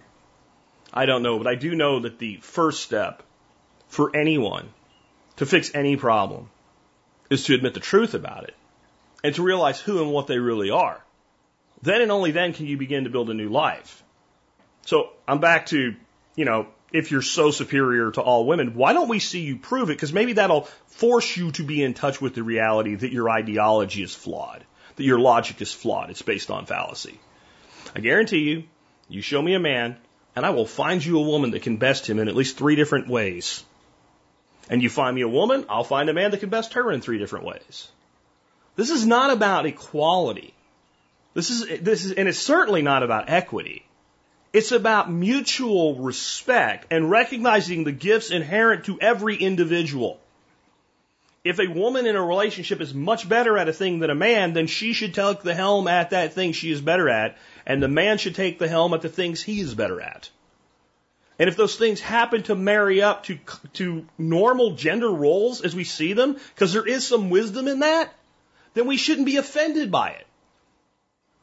[0.92, 3.22] I don't know, but I do know that the first step
[3.88, 4.68] for anyone
[5.36, 6.48] to fix any problem
[7.30, 8.54] is to admit the truth about it
[9.22, 11.02] and to realize who and what they really are.
[11.82, 14.02] Then and only then can you begin to build a new life.
[14.86, 15.94] So I'm back to,
[16.36, 19.90] you know, if you're so superior to all women, why don't we see you prove
[19.90, 19.94] it?
[19.94, 24.02] Because maybe that'll force you to be in touch with the reality that your ideology
[24.02, 24.64] is flawed,
[24.96, 26.10] that your logic is flawed.
[26.10, 27.18] It's based on fallacy.
[27.94, 28.64] I guarantee you,
[29.08, 29.96] you show me a man,
[30.34, 32.76] and I will find you a woman that can best him in at least three
[32.76, 33.62] different ways.
[34.68, 37.00] And you find me a woman, I'll find a man that can best her in
[37.00, 37.88] three different ways.
[38.74, 40.52] This is not about equality.
[41.34, 43.86] This is, this is, and it's certainly not about equity.
[44.52, 50.18] It's about mutual respect and recognizing the gifts inherent to every individual.
[51.46, 54.52] If a woman in a relationship is much better at a thing than a man,
[54.52, 57.86] then she should take the helm at that thing she is better at, and the
[57.86, 60.28] man should take the helm at the things he is better at.
[61.38, 63.38] And if those things happen to marry up to,
[63.74, 68.12] to normal gender roles as we see them, because there is some wisdom in that,
[68.74, 70.26] then we shouldn't be offended by it.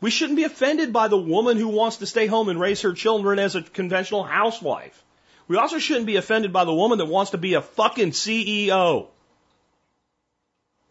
[0.01, 2.91] We shouldn't be offended by the woman who wants to stay home and raise her
[2.91, 5.01] children as a conventional housewife.
[5.47, 9.07] We also shouldn't be offended by the woman that wants to be a fucking CEO.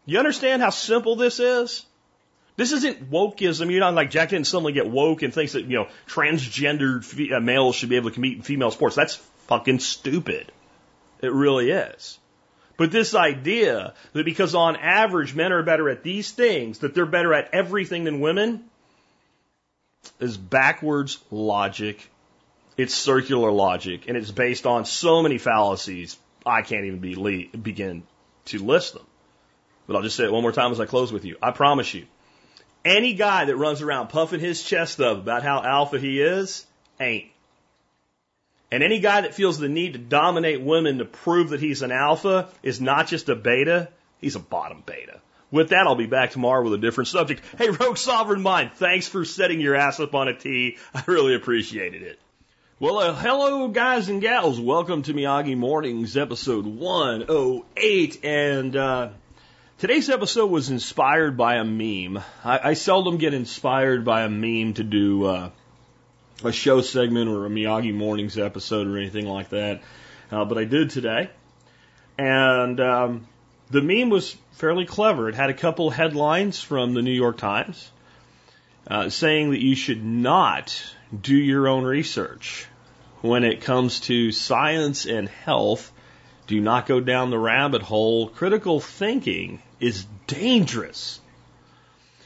[0.05, 1.85] You understand how simple this is?
[2.55, 3.71] This isn't wokeism.
[3.71, 7.39] You're not like Jack didn't suddenly get woke and thinks that, you know, transgendered uh,
[7.39, 8.95] males should be able to compete in female sports.
[8.95, 9.15] That's
[9.47, 10.51] fucking stupid.
[11.21, 12.19] It really is.
[12.77, 17.05] But this idea that because on average men are better at these things, that they're
[17.05, 18.65] better at everything than women,
[20.19, 22.09] is backwards logic.
[22.75, 28.03] It's circular logic, and it's based on so many fallacies, I can't even be, begin
[28.45, 29.05] to list them.
[29.87, 31.37] But I'll just say it one more time as I close with you.
[31.41, 32.05] I promise you,
[32.85, 36.65] any guy that runs around puffing his chest up about how alpha he is,
[36.99, 37.29] ain't.
[38.71, 41.91] And any guy that feels the need to dominate women to prove that he's an
[41.91, 45.19] alpha is not just a beta, he's a bottom beta.
[45.51, 47.43] With that, I'll be back tomorrow with a different subject.
[47.59, 50.77] Hey, Rogue Sovereign Mind, thanks for setting your ass up on a tee.
[50.95, 52.19] I really appreciated it.
[52.79, 54.59] Well, uh, hello, guys and gals.
[54.59, 58.25] Welcome to Miyagi Mornings, episode 108.
[58.25, 59.09] And uh,
[59.77, 62.23] today's episode was inspired by a meme.
[62.43, 65.49] I, I seldom get inspired by a meme to do uh,
[66.43, 69.81] a show segment or a Miyagi Mornings episode or anything like that.
[70.31, 71.29] Uh, but I did today.
[72.17, 73.27] And um,
[73.69, 75.29] the meme was fairly clever.
[75.29, 77.91] It had a couple headlines from the New York Times
[78.87, 80.81] uh, saying that you should not
[81.19, 82.67] do your own research
[83.21, 85.91] when it comes to science and health.
[86.47, 88.27] Do not go down the rabbit hole.
[88.27, 91.19] Critical thinking is dangerous.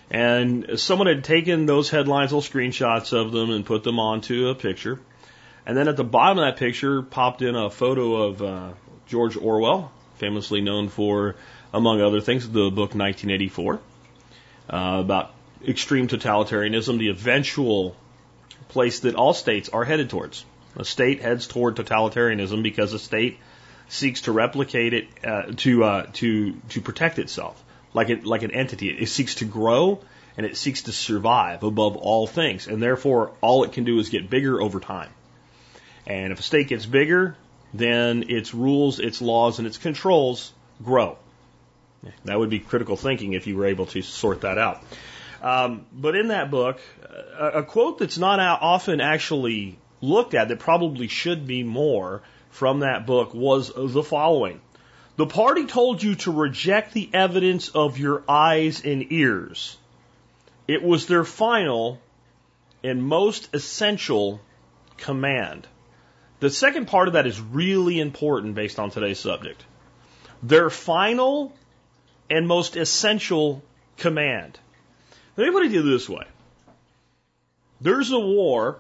[0.10, 4.56] And someone had taken those headlines, little screenshots of them, and put them onto a
[4.56, 5.00] picture.
[5.66, 8.70] And then at the bottom of that picture popped in a photo of uh,
[9.08, 11.36] George Orwell, famously known for,
[11.74, 13.74] among other things, the book 1984,
[14.70, 15.34] uh, about
[15.68, 17.96] extreme totalitarianism, the eventual
[18.70, 20.46] place that all states are headed towards.
[20.78, 23.40] A state heads toward totalitarianism because a state
[23.90, 27.62] seeks to replicate it uh, to uh, to to protect itself,
[27.94, 28.90] like it like an entity.
[28.90, 30.02] It seeks to grow
[30.38, 34.10] and it seeks to survive above all things, and therefore all it can do is
[34.10, 35.10] get bigger over time.
[36.06, 37.36] And if a state gets bigger,
[37.74, 41.18] then its rules, its laws, and its controls grow.
[42.26, 44.84] That would be critical thinking if you were able to sort that out.
[45.42, 46.80] Um, but in that book,
[47.38, 52.22] a, a quote that's not often actually looked at that probably should be more
[52.58, 54.60] from that book was the following.
[55.16, 59.78] The party told you to reject the evidence of your eyes and ears.
[60.68, 62.02] It was their final
[62.84, 64.42] and most essential
[64.98, 65.68] command.
[66.40, 69.64] The second part of that is really important based on today's subject.
[70.42, 71.54] Their final
[72.28, 73.62] and most essential
[73.98, 74.58] command.
[75.36, 76.26] Let me put it this way.
[77.82, 78.80] There's a war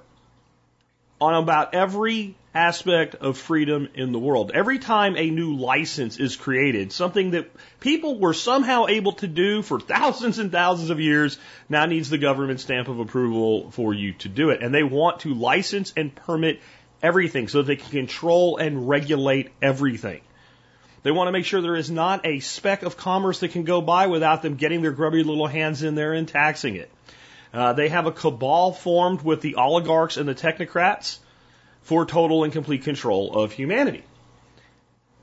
[1.21, 4.51] on about every aspect of freedom in the world.
[4.51, 9.61] Every time a new license is created, something that people were somehow able to do
[9.61, 11.37] for thousands and thousands of years
[11.69, 14.63] now needs the government stamp of approval for you to do it.
[14.63, 16.59] And they want to license and permit
[17.03, 20.21] everything so that they can control and regulate everything.
[21.03, 23.81] They want to make sure there is not a speck of commerce that can go
[23.81, 26.89] by without them getting their grubby little hands in there and taxing it.
[27.53, 31.19] Uh, they have a cabal formed with the oligarchs and the technocrats
[31.87, 34.03] for total and complete control of humanity.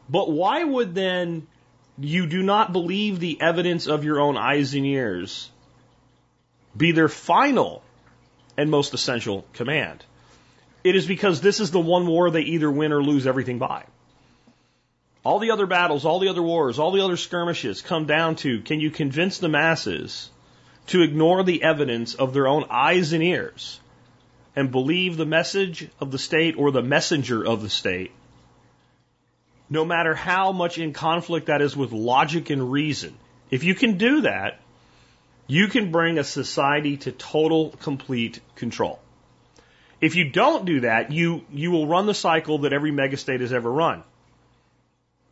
[0.09, 1.47] But why would then
[1.99, 5.51] you do not believe the evidence of your own eyes and ears
[6.75, 7.83] be their final
[8.57, 10.07] and most essential command?
[10.83, 13.85] It is because this is the one war they either win or lose everything by.
[15.23, 18.63] All the other battles, all the other wars, all the other skirmishes come down to
[18.63, 20.31] can you convince the masses
[20.87, 23.81] to ignore the evidence of their own eyes and ears
[24.57, 28.13] and believe the message of the state or the messenger of the state,
[29.69, 33.17] no matter how much in conflict that is with logic and reason.
[33.51, 34.61] If you can do that,
[35.47, 39.01] you can bring a society to total, complete control.
[40.01, 43.53] If you don't do that, you, you will run the cycle that every megastate has
[43.53, 44.03] ever run.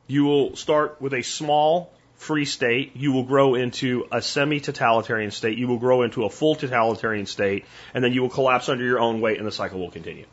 [0.06, 1.92] You will start with a small
[2.22, 2.92] free state.
[2.94, 5.58] You will grow into a semi totalitarian state.
[5.58, 7.64] You will grow into a full totalitarian state.
[7.92, 10.26] And then you will collapse under your own weight and the cycle will continue.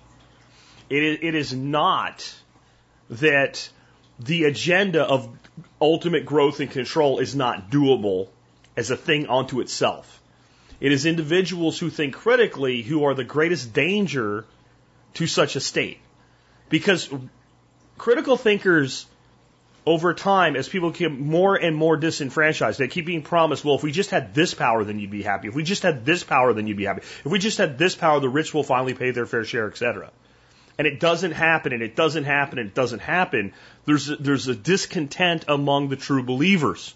[0.90, 2.34] It is, it is not
[3.10, 3.70] that
[4.20, 5.30] the agenda of
[5.82, 8.28] ultimate growth and control is not doable
[8.78, 10.22] as a thing unto itself.
[10.80, 14.46] It is individuals who think critically who are the greatest danger
[15.16, 16.00] to such a state.
[16.70, 17.10] Because
[17.98, 19.06] critical thinkers
[19.90, 23.82] over time, as people get more and more disenfranchised, they keep being promised, well, if
[23.82, 25.48] we just had this power, then you'd be happy.
[25.48, 27.02] If we just had this power, then you'd be happy.
[27.02, 30.12] If we just had this power, the rich will finally pay their fair share, etc.
[30.78, 33.52] And it doesn't happen, and it doesn't happen, and it doesn't happen.
[33.86, 36.94] There's a, there's a discontent among the true believers.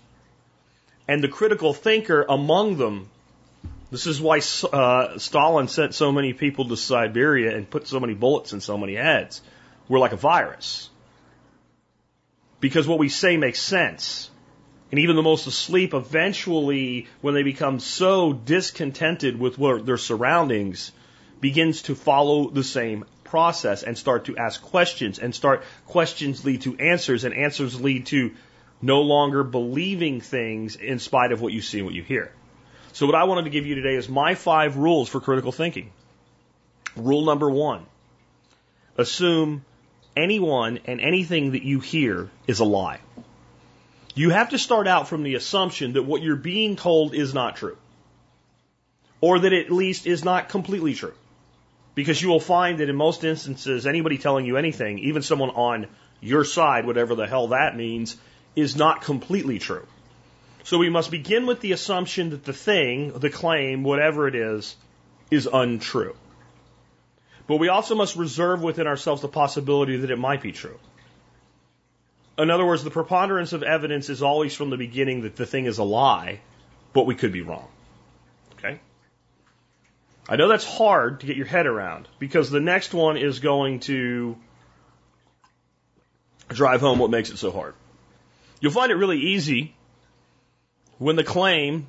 [1.07, 3.09] And the critical thinker among them,
[3.89, 4.37] this is why
[4.71, 8.77] uh, Stalin sent so many people to Siberia and put so many bullets in so
[8.77, 9.41] many heads.
[9.89, 10.91] We're like a virus
[12.63, 14.31] because what we say makes sense.
[14.89, 20.93] And even the most asleep, eventually, when they become so discontented with what, their surroundings,
[21.41, 26.61] begins to follow the same process and start to ask questions, and start questions lead
[26.61, 28.31] to answers, and answers lead to
[28.81, 32.31] no longer believing things in spite of what you see and what you hear.
[32.93, 35.91] So, what I wanted to give you today is my five rules for critical thinking.
[36.95, 37.87] Rule number one
[38.97, 39.65] assume
[40.15, 42.99] anyone and anything that you hear is a lie.
[44.15, 47.55] You have to start out from the assumption that what you're being told is not
[47.55, 47.77] true.
[49.21, 51.13] Or that at least is not completely true.
[51.95, 55.87] Because you will find that in most instances, anybody telling you anything, even someone on
[56.21, 58.17] your side, whatever the hell that means,
[58.55, 59.85] is not completely true.
[60.63, 64.75] So we must begin with the assumption that the thing, the claim, whatever it is,
[65.29, 66.15] is untrue.
[67.47, 70.79] But we also must reserve within ourselves the possibility that it might be true.
[72.37, 75.65] In other words, the preponderance of evidence is always from the beginning that the thing
[75.65, 76.39] is a lie,
[76.93, 77.67] but we could be wrong.
[78.57, 78.79] Okay?
[80.27, 83.81] I know that's hard to get your head around because the next one is going
[83.81, 84.37] to
[86.47, 87.75] drive home what makes it so hard.
[88.61, 89.75] You'll find it really easy
[90.97, 91.87] when the claim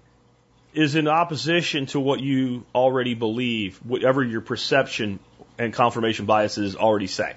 [0.74, 5.20] is in opposition to what you already believe, whatever your perception
[5.58, 7.34] and confirmation biases already say.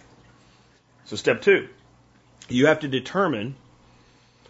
[1.06, 1.70] So step two,
[2.50, 3.56] you have to determine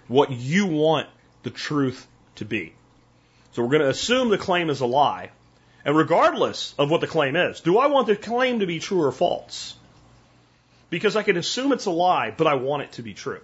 [0.07, 1.07] what you want
[1.43, 2.73] the truth to be.
[3.51, 5.31] So we're going to assume the claim is a lie.
[5.83, 9.03] And regardless of what the claim is, do I want the claim to be true
[9.03, 9.75] or false?
[10.89, 13.41] Because I can assume it's a lie, but I want it to be true.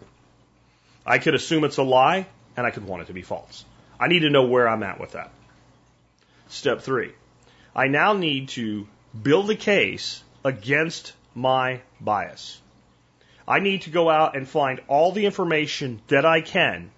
[1.05, 3.65] I could assume it's a lie, and I could want it to be false.
[3.99, 5.31] I need to know where I'm at with that.
[6.47, 7.11] Step three.
[7.75, 8.87] I now need to
[9.21, 12.59] build a case against my bias.
[13.47, 16.91] I need to go out and find all the information that I can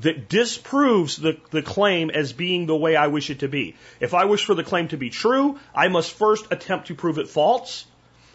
[0.00, 3.76] that disproves the, the claim as being the way I wish it to be.
[4.00, 7.18] If I wish for the claim to be true, I must first attempt to prove
[7.18, 7.86] it false.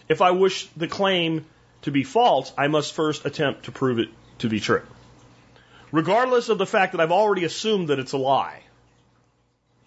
[0.08, 1.46] If I wish the claim
[1.82, 4.10] to be false, I must first attempt to prove it
[4.40, 4.84] to be true.
[5.92, 8.62] Regardless of the fact that I've already assumed that it's a lie.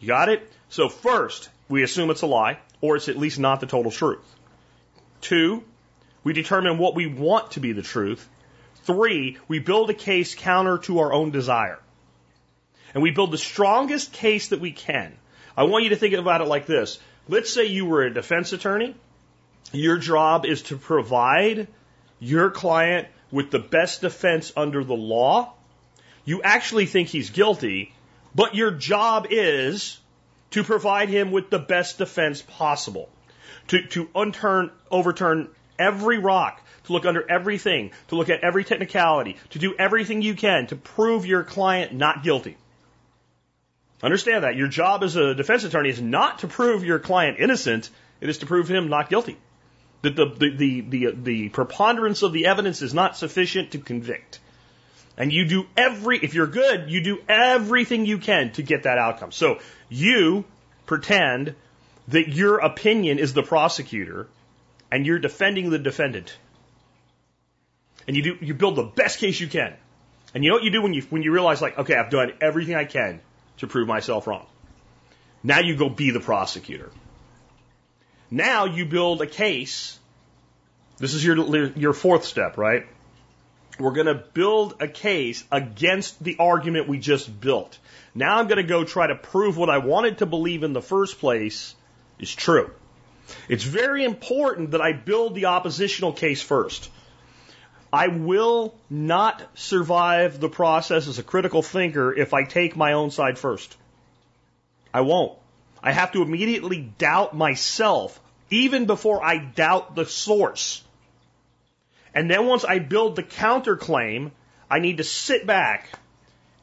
[0.00, 0.50] You got it?
[0.68, 4.26] So first, we assume it's a lie, or it's at least not the total truth.
[5.20, 5.62] Two,
[6.24, 8.28] we determine what we want to be the truth.
[8.82, 11.78] Three, we build a case counter to our own desire.
[12.92, 15.16] And we build the strongest case that we can.
[15.56, 16.98] I want you to think about it like this.
[17.28, 18.96] Let's say you were a defense attorney.
[19.70, 21.68] Your job is to provide
[22.18, 25.52] your client with the best defense under the law.
[26.24, 27.94] You actually think he's guilty,
[28.34, 29.99] but your job is
[30.50, 33.08] to provide him with the best defense possible.
[33.68, 35.48] To, to unturn, overturn
[35.78, 40.34] every rock, to look under everything, to look at every technicality, to do everything you
[40.34, 42.56] can to prove your client not guilty.
[44.02, 44.56] Understand that.
[44.56, 47.90] Your job as a defense attorney is not to prove your client innocent,
[48.20, 49.36] it is to prove him not guilty.
[50.02, 54.40] That the, the, the, the, the preponderance of the evidence is not sufficient to convict.
[55.20, 58.96] And you do every, if you're good, you do everything you can to get that
[58.96, 59.32] outcome.
[59.32, 59.58] So
[59.90, 60.46] you
[60.86, 61.54] pretend
[62.08, 64.28] that your opinion is the prosecutor
[64.90, 66.34] and you're defending the defendant.
[68.08, 69.74] And you do, you build the best case you can.
[70.34, 72.32] And you know what you do when you, when you realize like, okay, I've done
[72.40, 73.20] everything I can
[73.58, 74.46] to prove myself wrong.
[75.42, 76.90] Now you go be the prosecutor.
[78.30, 79.98] Now you build a case.
[80.96, 82.86] This is your, your fourth step, right?
[83.78, 87.78] We're going to build a case against the argument we just built.
[88.14, 90.82] Now I'm going to go try to prove what I wanted to believe in the
[90.82, 91.74] first place
[92.18, 92.70] is true.
[93.48, 96.90] It's very important that I build the oppositional case first.
[97.92, 103.10] I will not survive the process as a critical thinker if I take my own
[103.10, 103.76] side first.
[104.92, 105.36] I won't.
[105.82, 110.82] I have to immediately doubt myself even before I doubt the source.
[112.14, 114.32] And then once I build the counterclaim,
[114.70, 115.88] I need to sit back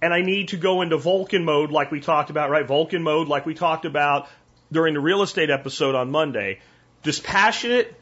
[0.01, 2.65] and I need to go into Vulcan mode like we talked about, right?
[2.65, 4.27] Vulcan mode like we talked about
[4.71, 6.59] during the real estate episode on Monday.
[7.03, 7.95] Dispassionate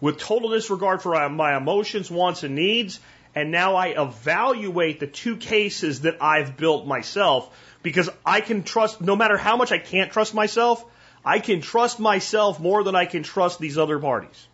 [0.00, 3.00] with total disregard for my emotions, wants, and needs.
[3.34, 9.00] And now I evaluate the two cases that I've built myself because I can trust,
[9.00, 10.84] no matter how much I can't trust myself,
[11.24, 14.46] I can trust myself more than I can trust these other parties.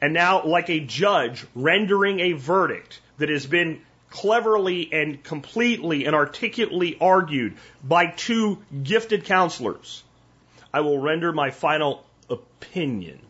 [0.00, 3.80] And now, like a judge rendering a verdict that has been
[4.10, 10.02] cleverly and completely and articulately argued by two gifted counselors,
[10.72, 13.20] I will render my final opinion.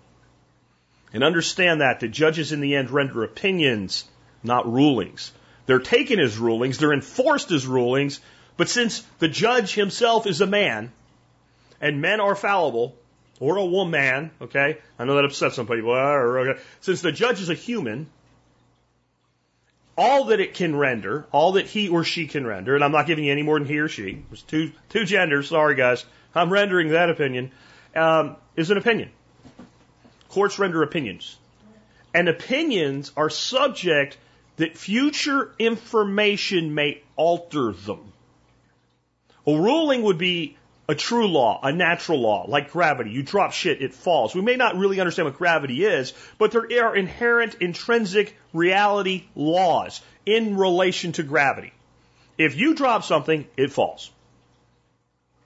[1.12, 4.04] And understand that the judges in the end render opinions,
[4.42, 5.32] not rulings.
[5.66, 8.20] They're taken as rulings, they're enforced as rulings,
[8.56, 10.92] but since the judge himself is a man,
[11.80, 12.96] and men are fallible,
[13.40, 14.78] or a woman, okay?
[14.98, 15.92] I know that upsets some people.
[15.92, 16.60] Okay.
[16.80, 18.08] Since the judge is a human,
[19.96, 23.06] all that it can render, all that he or she can render, and I'm not
[23.06, 24.22] giving you any more than he or she.
[24.28, 25.48] There's two two genders.
[25.48, 26.04] Sorry, guys.
[26.34, 27.50] I'm rendering that opinion.
[27.94, 29.10] Um, is an opinion.
[30.28, 31.36] Courts render opinions,
[32.12, 34.18] and opinions are subject
[34.56, 38.12] that future information may alter them.
[39.46, 40.56] A ruling would be
[40.88, 43.10] a true law, a natural law, like gravity.
[43.10, 44.34] You drop shit, it falls.
[44.34, 50.00] We may not really understand what gravity is, but there are inherent intrinsic reality laws
[50.24, 51.72] in relation to gravity.
[52.38, 54.10] If you drop something, it falls.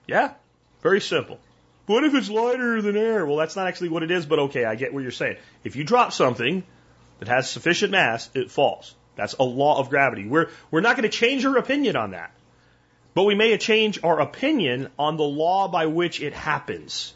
[0.07, 0.33] Yeah,
[0.81, 1.39] very simple.
[1.85, 3.25] What if it's lighter than air?
[3.25, 5.37] Well, that's not actually what it is, but okay, I get what you're saying.
[5.63, 6.63] If you drop something
[7.19, 8.93] that has sufficient mass, it falls.
[9.15, 10.27] That's a law of gravity.
[10.27, 12.31] We're, we're not going to change our opinion on that.
[13.13, 17.13] But we may change our opinion on the law by which it happens.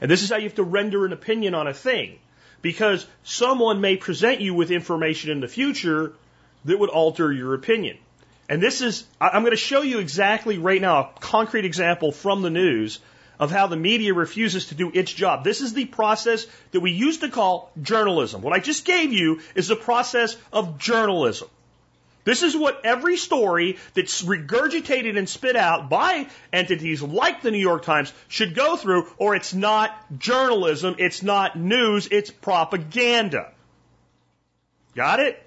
[0.00, 2.18] And this is how you have to render an opinion on a thing.
[2.62, 6.14] Because someone may present you with information in the future
[6.64, 7.98] that would alter your opinion.
[8.48, 12.42] And this is, I'm going to show you exactly right now a concrete example from
[12.42, 12.98] the news
[13.38, 15.44] of how the media refuses to do its job.
[15.44, 18.42] This is the process that we used to call journalism.
[18.42, 21.48] What I just gave you is the process of journalism.
[22.28, 27.56] This is what every story that's regurgitated and spit out by entities like the New
[27.56, 33.50] York Times should go through, or it's not journalism, it's not news, it's propaganda.
[34.94, 35.42] Got it?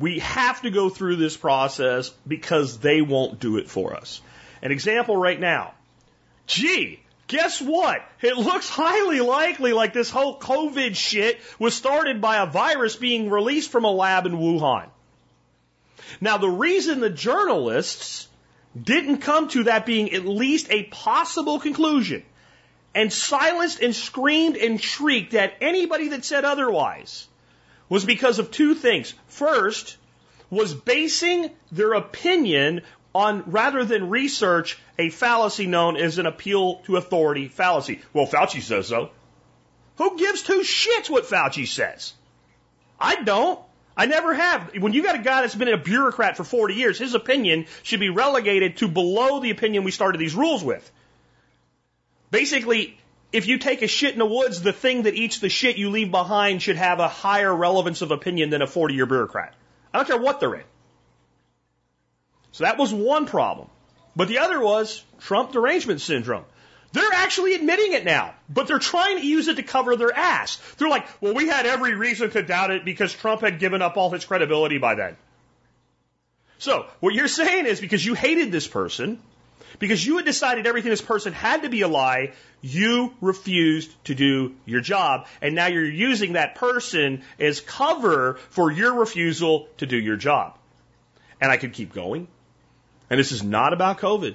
[0.00, 4.22] We have to go through this process because they won't do it for us.
[4.60, 5.74] An example right now.
[6.48, 6.98] Gee,
[7.34, 8.00] guess what?
[8.22, 13.28] It looks highly likely like this whole COVID shit was started by a virus being
[13.28, 14.88] released from a lab in Wuhan.
[16.20, 18.28] Now, the reason the journalists
[18.80, 22.22] didn't come to that being at least a possible conclusion
[22.94, 27.26] and silenced and screamed and shrieked at anybody that said otherwise
[27.88, 29.12] was because of two things.
[29.26, 29.96] First,
[30.50, 32.82] was basing their opinion
[33.14, 38.00] on, rather than research, a fallacy known as an appeal to authority fallacy.
[38.12, 39.10] Well, Fauci says so.
[39.96, 42.12] Who gives two shits what Fauci says?
[42.98, 43.60] I don't.
[43.96, 44.72] I never have.
[44.76, 48.00] When you got a guy that's been a bureaucrat for 40 years, his opinion should
[48.00, 50.90] be relegated to below the opinion we started these rules with.
[52.32, 52.98] Basically,
[53.30, 55.90] if you take a shit in the woods, the thing that eats the shit you
[55.90, 59.54] leave behind should have a higher relevance of opinion than a 40 year bureaucrat.
[59.92, 60.64] I don't care what they're in.
[62.54, 63.68] So that was one problem.
[64.14, 66.44] But the other was Trump derangement syndrome.
[66.92, 70.60] They're actually admitting it now, but they're trying to use it to cover their ass.
[70.78, 73.96] They're like, well, we had every reason to doubt it because Trump had given up
[73.96, 75.16] all his credibility by then.
[76.58, 79.18] So, what you're saying is because you hated this person,
[79.80, 84.14] because you had decided everything this person had to be a lie, you refused to
[84.14, 85.26] do your job.
[85.42, 90.56] And now you're using that person as cover for your refusal to do your job.
[91.40, 92.28] And I could keep going.
[93.10, 94.34] And this is not about COVID.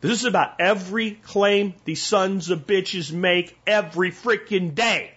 [0.00, 5.12] This is about every claim these sons of bitches make every freaking day.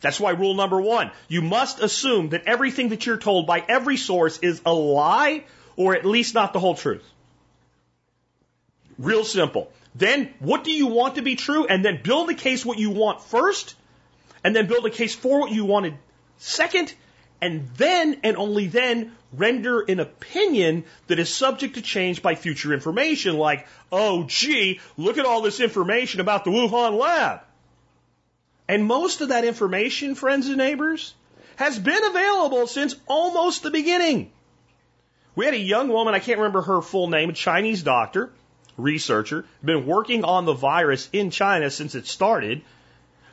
[0.00, 3.96] That's why rule number one, you must assume that everything that you're told by every
[3.96, 5.44] source is a lie
[5.76, 7.04] or at least not the whole truth.
[8.98, 9.70] Real simple.
[9.94, 11.66] Then what do you want to be true?
[11.66, 13.74] And then build a case what you want first,
[14.44, 15.94] and then build a case for what you wanted
[16.38, 16.92] second,
[17.46, 22.74] and then and only then render an opinion that is subject to change by future
[22.74, 27.42] information, like, oh gee, look at all this information about the Wuhan lab.
[28.66, 31.14] And most of that information, friends and neighbors,
[31.54, 34.32] has been available since almost the beginning.
[35.36, 38.32] We had a young woman, I can't remember her full name, a Chinese doctor,
[38.76, 42.62] researcher, been working on the virus in China since it started,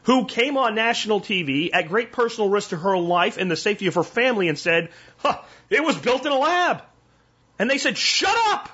[0.03, 3.87] who came on national TV at great personal risk to her life and the safety
[3.87, 5.39] of her family and said, huh,
[5.69, 6.81] it was built in a lab.
[7.57, 8.69] And they said, shut up!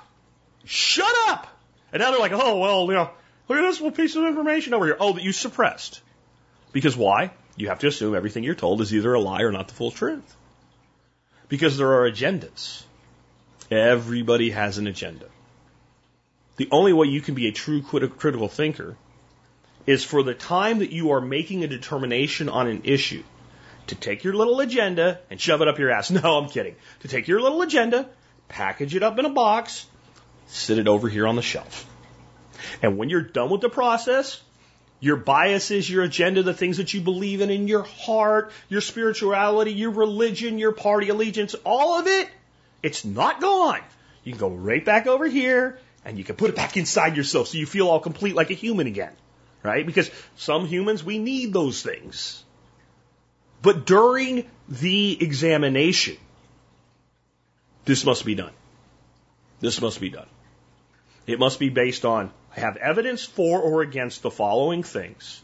[0.64, 1.46] Shut up!
[1.92, 3.10] And now they're like, oh, well, you know,
[3.48, 4.96] look at this little piece of information over here.
[4.98, 6.00] Oh, that you suppressed.
[6.72, 7.32] Because why?
[7.56, 9.90] You have to assume everything you're told is either a lie or not the full
[9.90, 10.36] truth.
[11.48, 12.82] Because there are agendas.
[13.70, 15.26] Everybody has an agenda.
[16.56, 18.96] The only way you can be a true critical thinker
[19.86, 23.22] is for the time that you are making a determination on an issue
[23.88, 26.10] to take your little agenda and shove it up your ass.
[26.22, 26.76] No, I'm kidding.
[27.00, 28.08] To take your little agenda,
[28.48, 29.86] package it up in a box,
[30.46, 31.86] sit it over here on the shelf.
[32.82, 34.40] And when you're done with the process,
[35.00, 39.72] your biases, your agenda, the things that you believe in in your heart, your spirituality,
[39.72, 42.28] your religion, your party allegiance, all of it,
[42.82, 43.80] it's not gone.
[44.24, 47.48] You can go right back over here and you can put it back inside yourself
[47.48, 49.12] so you feel all complete like a human again.
[49.62, 49.84] Right?
[49.84, 52.42] Because some humans, we need those things.
[53.62, 56.16] But during the examination,
[57.84, 58.52] this must be done.
[59.60, 60.28] This must be done.
[61.26, 65.42] It must be based on, I have evidence for or against the following things.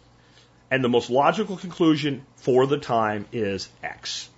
[0.71, 4.29] And the most logical conclusion for the time is X.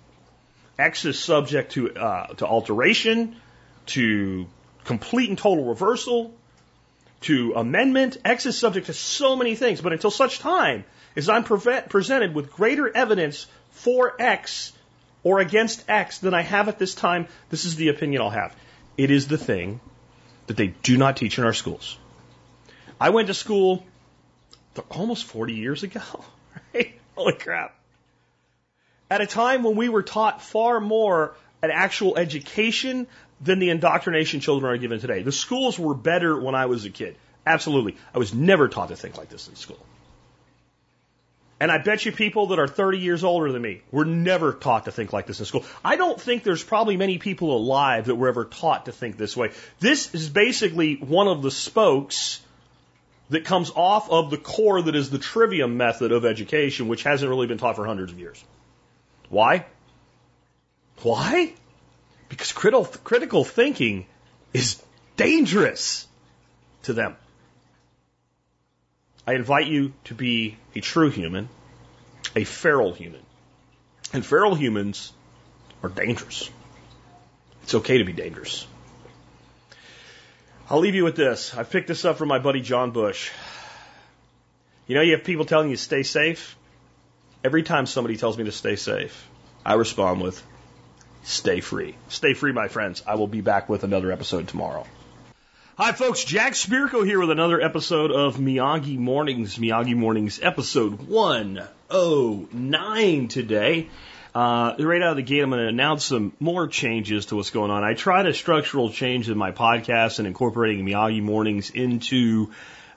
[0.77, 3.35] X is subject to, uh, to alteration,
[3.87, 4.47] to
[4.83, 6.33] complete and total reversal
[7.21, 8.17] to amendment.
[8.23, 12.51] X is subject to so many things, but until such time as I'm presented with
[12.51, 14.71] greater evidence for X
[15.23, 18.55] or against X than I have at this time, this is the opinion I'll have.
[18.97, 19.79] It is the thing
[20.47, 21.97] that they do not teach in our schools.
[22.99, 23.85] I went to school
[24.89, 26.01] almost 40 years ago,
[26.73, 26.93] right?
[27.15, 27.75] Holy crap.
[29.11, 33.07] At a time when we were taught far more an actual education
[33.41, 35.21] than the indoctrination children are given today.
[35.21, 37.15] The schools were better when I was a kid.
[37.45, 37.95] Absolutely.
[38.13, 39.79] I was never taught to think like this in school.
[41.61, 44.85] And I bet you people that are 30 years older than me were never taught
[44.85, 45.65] to think like this in school.
[45.83, 49.35] I don't think there's probably many people alive that were ever taught to think this
[49.35, 49.51] way.
[49.79, 52.41] This is basically one of the spokes
[53.29, 57.29] that comes off of the core that is the trivium method of education, which hasn't
[57.29, 58.43] really been taught for hundreds of years.
[59.29, 59.65] Why?
[61.01, 61.53] Why?
[62.29, 64.05] Because critical, critical thinking
[64.53, 64.81] is
[65.17, 66.07] dangerous
[66.83, 67.15] to them.
[69.27, 71.49] I invite you to be a true human,
[72.35, 73.21] a feral human.
[74.13, 75.11] And feral humans
[75.83, 76.49] are dangerous.
[77.63, 78.65] It's okay to be dangerous.
[80.69, 81.55] I'll leave you with this.
[81.55, 83.31] I picked this up from my buddy John Bush.
[84.87, 86.55] You know, you have people telling you stay safe.
[87.43, 89.29] Every time somebody tells me to stay safe,
[89.65, 90.43] I respond with,
[91.23, 91.95] stay free.
[92.07, 93.03] Stay free, my friends.
[93.05, 94.87] I will be back with another episode tomorrow.
[95.77, 96.23] Hi, folks.
[96.25, 99.57] Jack Spirko here with another episode of Miyagi Mornings.
[99.57, 103.87] Miyagi Mornings, episode 109 today.
[104.35, 107.49] Uh, right out of the gate, I'm going to announce some more changes to what's
[107.49, 107.83] going on.
[107.83, 112.51] I tried a structural change in my podcast and incorporating Miyagi Mornings into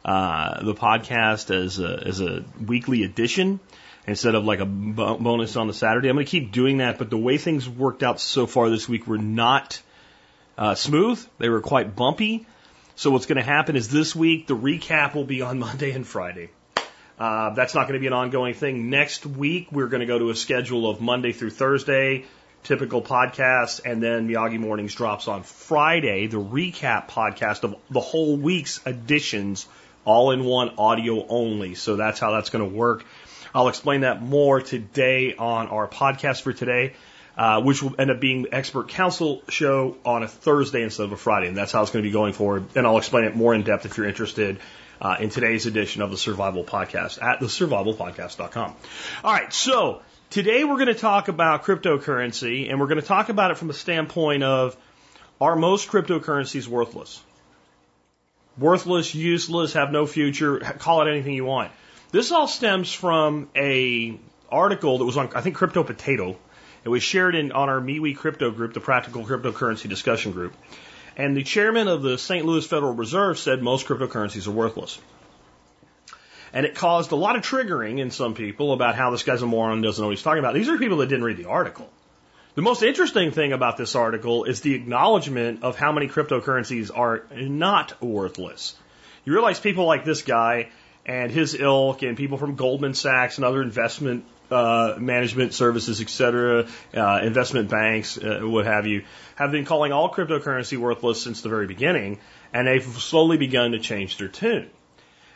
[0.04, 3.60] uh, the podcast as a, as a weekly edition
[4.06, 6.08] instead of like a bonus on the Saturday.
[6.08, 8.88] I'm going to keep doing that, but the way things worked out so far this
[8.88, 9.80] week were not
[10.58, 11.24] uh, smooth.
[11.38, 12.46] They were quite bumpy.
[12.96, 16.06] So what's going to happen is this week the recap will be on Monday and
[16.06, 16.50] Friday.
[17.18, 18.90] Uh, that's not going to be an ongoing thing.
[18.90, 22.24] Next week we're going to go to a schedule of Monday through Thursday,
[22.64, 28.36] typical podcast, and then Miyagi Mornings drops on Friday, the recap podcast of the whole
[28.36, 29.66] week's editions,
[30.04, 31.76] all in one audio only.
[31.76, 33.04] So that's how that's going to work.
[33.54, 36.94] I'll explain that more today on our podcast for today
[37.36, 41.12] uh, which will end up being the expert council show on a Thursday instead of
[41.12, 41.48] a Friday.
[41.48, 42.66] And that's how it's going to be going forward.
[42.74, 44.58] And I'll explain it more in depth if you're interested
[45.00, 48.74] uh, in today's edition of the Survival Podcast at thesurvivalpodcast.com.
[49.24, 53.28] All right, so today we're going to talk about cryptocurrency, and we're going to talk
[53.28, 54.76] about it from the standpoint of
[55.40, 57.20] are most cryptocurrencies worthless?
[58.58, 61.72] Worthless, useless, have no future, call it anything you want.
[62.12, 64.18] This all stems from a
[64.50, 66.38] article that was on, I think, Crypto Potato
[66.84, 70.54] it was shared in on our MeWe crypto group, the practical cryptocurrency discussion group.
[71.16, 72.44] And the chairman of the St.
[72.44, 74.98] Louis Federal Reserve said most cryptocurrencies are worthless.
[76.52, 79.46] And it caused a lot of triggering in some people about how this guy's a
[79.46, 80.54] moron doesn't know what he's talking about.
[80.54, 81.88] These are people that didn't read the article.
[82.54, 87.24] The most interesting thing about this article is the acknowledgement of how many cryptocurrencies are
[87.34, 88.74] not worthless.
[89.24, 90.70] You realize people like this guy
[91.04, 96.10] and his ilk and people from Goldman Sachs and other investment uh, management services, et
[96.10, 101.40] cetera, uh, investment banks, uh, what have you, have been calling all cryptocurrency worthless since
[101.40, 102.20] the very beginning,
[102.52, 104.68] and they've slowly begun to change their tune.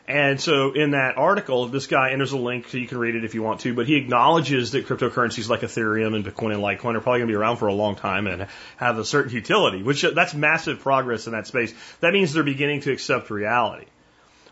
[0.09, 3.17] And so in that article, this guy, and there's a link so you can read
[3.17, 6.63] it if you want to, but he acknowledges that cryptocurrencies like Ethereum and Bitcoin and
[6.63, 8.47] Litecoin are probably going to be around for a long time and
[8.77, 11.75] have a certain utility, which that's massive progress in that space.
[12.01, 13.87] That means they're beginning to accept reality.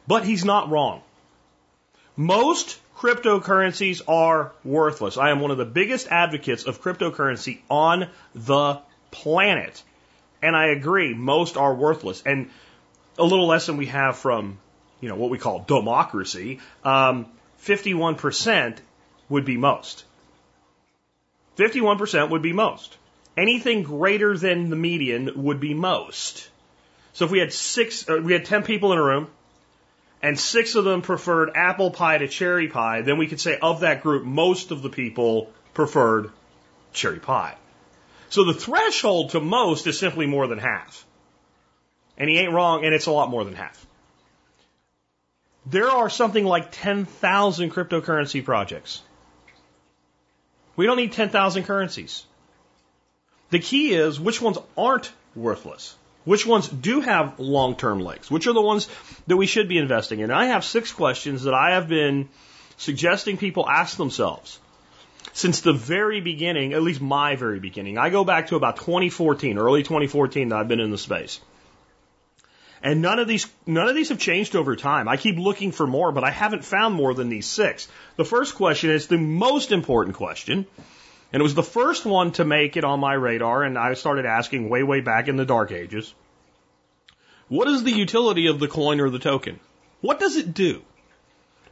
[0.06, 1.02] But he's not wrong.
[2.16, 5.16] Most cryptocurrencies are worthless.
[5.16, 8.78] I am one of the biggest advocates of cryptocurrency on the
[9.10, 9.82] planet.
[10.42, 12.22] And I agree, most are worthless.
[12.24, 12.50] And
[13.18, 14.58] a little lesson we have from,
[15.00, 17.26] you know, what we call democracy, um,
[17.62, 18.78] 51%
[19.28, 20.04] would be most.
[21.56, 22.96] 51% would be most.
[23.36, 26.48] Anything greater than the median would be most.
[27.14, 29.28] So if we had six, uh, we had 10 people in a room,
[30.24, 33.80] and six of them preferred apple pie to cherry pie, then we could say of
[33.80, 36.30] that group, most of the people preferred
[36.94, 37.54] cherry pie.
[38.30, 41.04] So the threshold to most is simply more than half.
[42.16, 43.86] And he ain't wrong, and it's a lot more than half.
[45.66, 49.02] There are something like 10,000 cryptocurrency projects.
[50.74, 52.24] We don't need 10,000 currencies.
[53.50, 55.96] The key is which ones aren't worthless.
[56.24, 58.30] Which ones do have long term legs?
[58.30, 58.88] Which are the ones
[59.26, 60.30] that we should be investing in?
[60.30, 62.28] And I have six questions that I have been
[62.76, 64.58] suggesting people ask themselves
[65.32, 67.98] since the very beginning, at least my very beginning.
[67.98, 71.40] I go back to about 2014, early 2014 that I've been in the space.
[72.82, 75.08] And none of these, none of these have changed over time.
[75.08, 77.88] I keep looking for more, but I haven't found more than these six.
[78.16, 80.66] The first question is the most important question.
[81.34, 84.24] And it was the first one to make it on my radar, and I started
[84.24, 86.14] asking way, way back in the dark ages.
[87.48, 89.58] What is the utility of the coin or the token?
[90.00, 90.84] What does it do?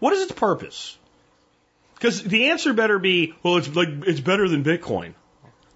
[0.00, 0.98] What is its purpose?
[1.94, 5.14] Because the answer better be, well, it's like it's better than Bitcoin.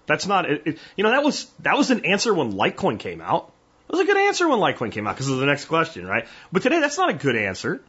[0.05, 3.21] That's not, it, it, you know, that was that was an answer when Litecoin came
[3.21, 3.53] out.
[3.87, 6.27] It was a good answer when Litecoin came out because of the next question, right?
[6.51, 7.81] But today, that's not a good answer.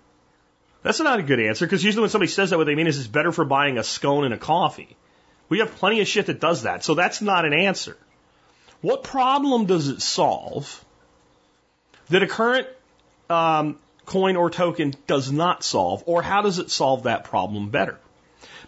[0.85, 3.01] That's not a good answer because usually when somebody says that, what they mean is
[3.01, 4.97] it's better for buying a scone and a coffee.
[5.49, 7.97] We have plenty of shit that does that, so that's not an answer.
[8.81, 10.85] What problem does it solve
[12.11, 12.69] that a current
[13.29, 17.99] um, coin or token does not solve, or how does it solve that problem better?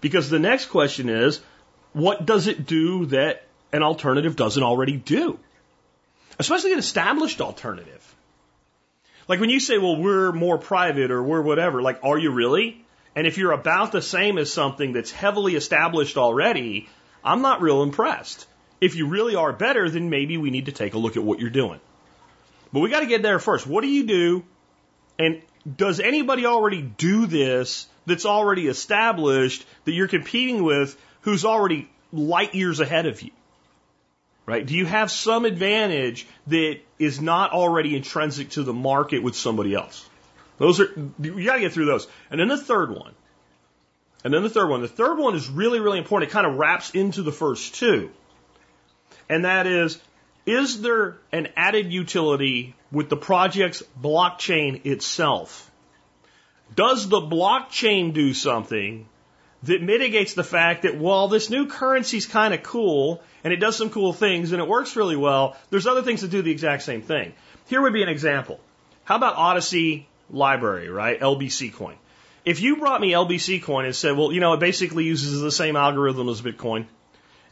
[0.01, 1.41] Because the next question is,
[1.93, 5.39] what does it do that an alternative doesn't already do?
[6.39, 8.15] Especially an established alternative.
[9.29, 12.85] Like when you say, well, we're more private or we're whatever, like, are you really?
[13.15, 16.89] And if you're about the same as something that's heavily established already,
[17.25, 18.47] I'm not real impressed.
[18.81, 21.41] If you really are better, then maybe we need to take a look at what
[21.41, 21.81] you're doing.
[22.73, 23.67] But we got to get there first.
[23.67, 24.45] What do you do?
[25.19, 25.43] And
[25.77, 32.55] does anybody already do this that's already established that you're competing with who's already light
[32.55, 33.31] years ahead of you?
[34.51, 34.67] right?
[34.67, 39.75] Do you have some advantage that is not already intrinsic to the market with somebody
[39.77, 40.10] else?
[40.61, 40.89] Those are,
[41.23, 42.07] you gotta get through those.
[42.31, 43.15] And then the third one.
[44.23, 44.83] And then the third one.
[44.83, 46.31] The third one is really, really important.
[46.31, 48.11] It kind of wraps into the first two.
[49.27, 49.99] And that is,
[50.45, 55.71] is there an added utility with the project's blockchain itself?
[56.77, 59.09] Does the blockchain do something
[59.63, 63.61] that mitigates the fact that while this new currency is kind of cool and it
[63.61, 66.51] does some cool things and it works really well, there's other things that do the
[66.51, 67.33] exact same thing.
[67.69, 68.61] Here would be an example.
[69.05, 71.19] How about Odysee Library, right?
[71.19, 71.97] LBC coin.
[72.45, 75.53] If you brought me LBC coin and said, well, you know, it basically uses the
[75.53, 76.87] same algorithm as Bitcoin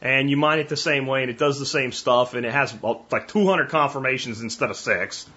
[0.01, 2.51] and you mine it the same way and it does the same stuff and it
[2.51, 2.73] has
[3.11, 5.27] like 200 confirmations instead of six.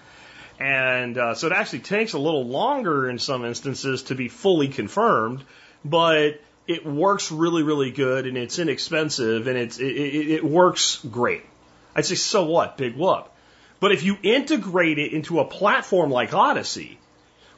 [0.59, 4.69] And uh, so it actually takes a little longer in some instances to be fully
[4.69, 5.43] confirmed,
[5.83, 10.99] but it works really, really good and it's inexpensive and it's, it, it, it works
[11.09, 11.43] great.
[11.95, 12.77] I'd say, so what?
[12.77, 13.29] Big whoop.
[13.79, 16.97] But if you integrate it into a platform like Odysee,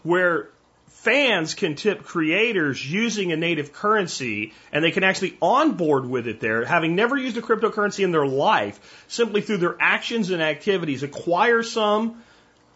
[0.06, 0.50] where
[0.88, 6.40] fans can tip creators using a native currency and they can actually onboard with it
[6.40, 11.04] there, having never used a cryptocurrency in their life, simply through their actions and activities,
[11.04, 12.24] acquire some,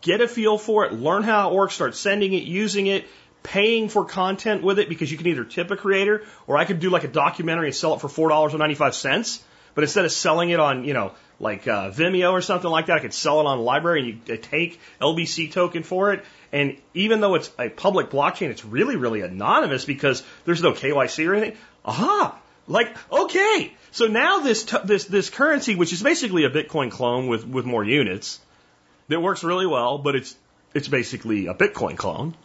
[0.02, 3.08] get a feel for it, learn how it works, start sending it, using it,
[3.44, 6.80] paying for content with it because you can either tip a creator or I could
[6.80, 9.44] do like a documentary and sell it for four dollars and ninety five cents.
[9.76, 12.98] But instead of selling it on, you know, like uh, Vimeo or something like that,
[12.98, 16.26] I could sell it on a library and you take LBC token for it.
[16.52, 21.28] And even though it's a public blockchain, it's really, really anonymous because there's no KYC
[21.28, 21.58] or anything.
[21.86, 22.40] Aha!
[22.68, 23.74] Like, okay.
[23.92, 27.84] So now this, this, this currency, which is basically a Bitcoin clone with, with more
[27.84, 28.40] units,
[29.08, 30.36] that works really well, but it's,
[30.74, 32.36] it's basically a Bitcoin clone.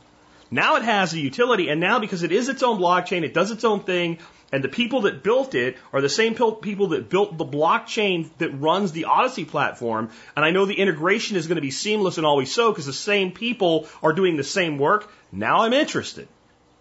[0.54, 3.50] Now it has a utility, and now because it is its own blockchain, it does
[3.50, 4.18] its own thing,
[4.52, 8.50] and the people that built it are the same people that built the blockchain that
[8.50, 10.10] runs the Odysee platform.
[10.36, 12.92] And I know the integration is going to be seamless and always so because the
[12.92, 15.12] same people are doing the same work.
[15.32, 16.28] Now I'm interested.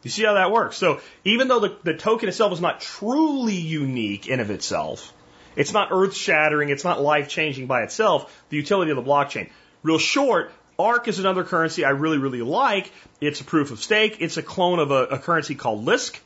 [0.04, 0.78] You see how that works?
[0.78, 5.12] So even though the, the token itself is not truly unique in of itself,
[5.56, 9.50] it's not earth shattering, it's not life changing by itself, the utility of the blockchain.
[9.82, 12.92] Real short, ARK is another currency I really, really like.
[13.22, 14.18] It's a proof of stake.
[14.20, 16.20] It's a clone of a, a currency called Lisk.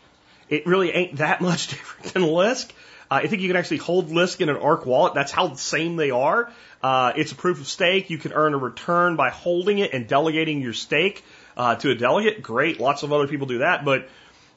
[0.49, 2.71] It really ain't that much different than Lisk.
[3.09, 5.13] Uh, I think you can actually hold Lisk in an ARK wallet.
[5.13, 6.51] That's how same they are.
[6.81, 8.09] Uh, it's a proof of stake.
[8.09, 11.23] You can earn a return by holding it and delegating your stake
[11.55, 12.41] uh, to a delegate.
[12.41, 12.79] Great.
[12.79, 13.83] Lots of other people do that.
[13.83, 14.09] But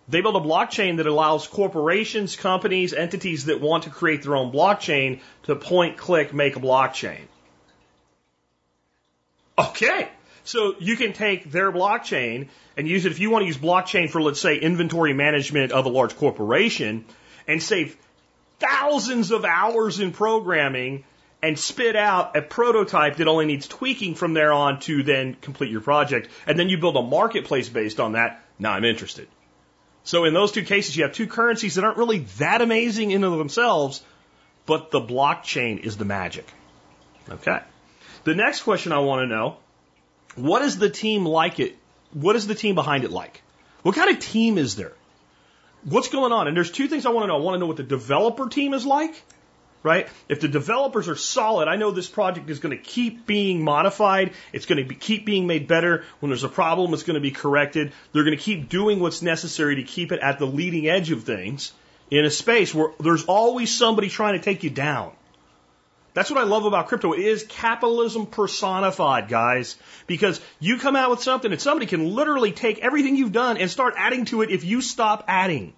[0.09, 4.53] they build a blockchain that allows corporations, companies, entities that want to create their own
[4.53, 7.21] blockchain to point, click, make a blockchain.
[9.69, 10.09] Okay.
[10.45, 14.09] So you can take their blockchain and use it if you want to use blockchain
[14.09, 17.05] for, let's say, inventory management of a large corporation
[17.47, 17.97] and save
[18.59, 21.05] thousands of hours in programming
[21.43, 25.71] and spit out a prototype that only needs tweaking from there on to then complete
[25.71, 26.29] your project.
[26.47, 28.45] And then you build a marketplace based on that.
[28.59, 29.29] Now I'm interested.
[30.05, 33.25] So in those two cases, you have two currencies that aren't really that amazing in
[33.25, 34.03] of themselves,
[34.67, 36.47] but the blockchain is the magic.
[37.29, 37.61] Okay.
[38.25, 39.57] The next question I want to know,
[40.37, 41.77] what is the team like it?
[42.13, 43.43] What is the team behind it like?
[43.83, 44.93] What kind of team is there?
[45.85, 46.47] What's going on?
[46.47, 47.37] And there's two things I want to know.
[47.37, 49.23] I want to know what the developer team is like,
[49.83, 50.09] right?
[50.29, 54.35] If the developers are solid, I know this project is going to keep being modified.
[54.53, 56.05] It's going to be, keep being made better.
[56.19, 57.93] When there's a problem, it's going to be corrected.
[58.13, 61.25] They're going to keep doing what's necessary to keep it at the leading edge of
[61.25, 61.73] things
[62.11, 65.13] in a space where there's always somebody trying to take you down.
[66.13, 67.13] That's what I love about crypto.
[67.13, 69.77] It is capitalism personified, guys.
[70.07, 73.71] Because you come out with something and somebody can literally take everything you've done and
[73.71, 75.73] start adding to it if you stop adding.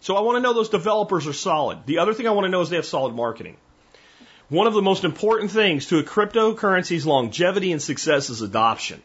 [0.00, 1.86] So I want to know those developers are solid.
[1.86, 3.56] The other thing I want to know is they have solid marketing.
[4.48, 9.02] One of the most important things to a cryptocurrency's longevity and success is adoption.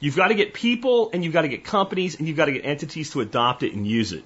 [0.00, 2.52] You've got to get people and you've got to get companies and you've got to
[2.52, 4.24] get entities to adopt it and use it.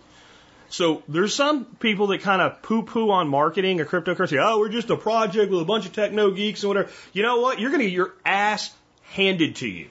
[0.72, 4.42] So there's some people that kind of poo poo on marketing or cryptocurrency.
[4.42, 6.90] Oh, we're just a project with a bunch of techno geeks and whatever.
[7.12, 7.60] You know what?
[7.60, 9.90] You're going to get your ass handed to you.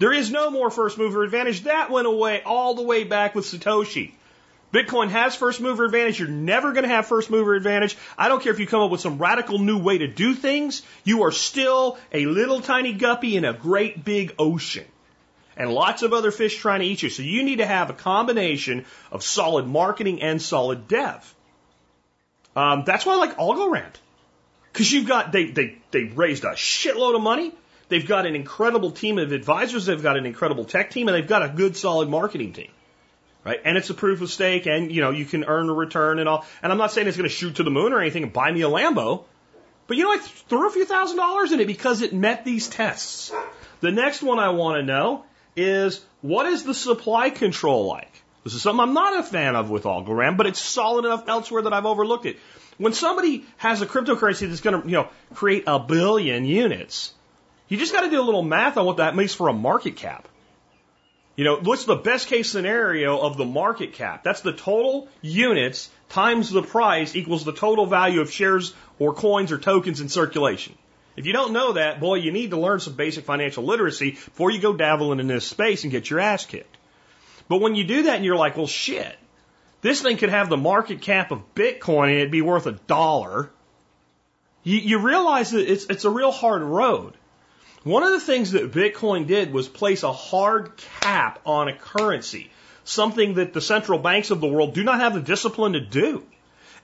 [0.00, 1.62] There is no more first mover advantage.
[1.62, 4.12] That went away all the way back with Satoshi.
[4.70, 6.20] Bitcoin has first mover advantage.
[6.20, 7.96] You're never going to have first mover advantage.
[8.18, 10.82] I don't care if you come up with some radical new way to do things.
[11.04, 14.84] You are still a little tiny guppy in a great big ocean
[15.56, 17.10] and lots of other fish trying to eat you.
[17.10, 21.34] So you need to have a combination of solid marketing and solid dev.
[22.54, 23.94] Um, that's why I like Algorand.
[24.72, 27.52] Because you've got, they, they, they raised a shitload of money.
[27.88, 29.86] They've got an incredible team of advisors.
[29.86, 32.70] They've got an incredible tech team and they've got a good solid marketing team.
[33.44, 33.60] Right?
[33.64, 36.28] And it's a proof of stake and, you know, you can earn a return and
[36.28, 36.46] all.
[36.62, 38.50] And I'm not saying it's going to shoot to the moon or anything and buy
[38.50, 39.24] me a Lambo.
[39.86, 42.68] But you know, I threw a few thousand dollars in it because it met these
[42.68, 43.32] tests.
[43.80, 45.24] The next one I want to know
[45.56, 48.12] is what is the supply control like?
[48.44, 51.62] This is something I'm not a fan of with Algorand, but it's solid enough elsewhere
[51.62, 52.38] that I've overlooked it.
[52.78, 57.12] When somebody has a cryptocurrency that's going to, you know, create a billion units,
[57.68, 59.96] you just got to do a little math on what that means for a market
[59.96, 60.28] cap.
[61.36, 64.22] You know, what's the best case scenario of the market cap?
[64.22, 69.50] That's the total units times the price equals the total value of shares or coins
[69.50, 70.74] or tokens in circulation.
[71.16, 74.50] If you don't know that, boy, you need to learn some basic financial literacy before
[74.50, 76.76] you go dabbling in this space and get your ass kicked.
[77.48, 79.16] But when you do that and you're like, well, shit,
[79.82, 83.50] this thing could have the market cap of Bitcoin and it'd be worth a dollar,
[84.62, 87.14] you, you realize that it's, it's a real hard road.
[87.84, 92.50] One of the things that Bitcoin did was place a hard cap on a currency,
[92.84, 96.24] something that the central banks of the world do not have the discipline to do.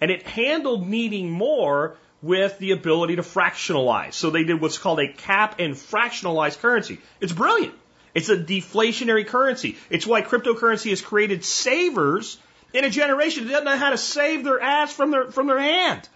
[0.00, 4.14] And it handled needing more with the ability to fractionalize.
[4.14, 6.98] So they did what's called a cap and fractionalized currency.
[7.20, 7.74] It's brilliant.
[8.14, 9.76] It's a deflationary currency.
[9.90, 12.38] It's why cryptocurrency has created savers
[12.72, 15.60] in a generation that doesn't know how to save their ass from their from their
[15.60, 16.08] hand.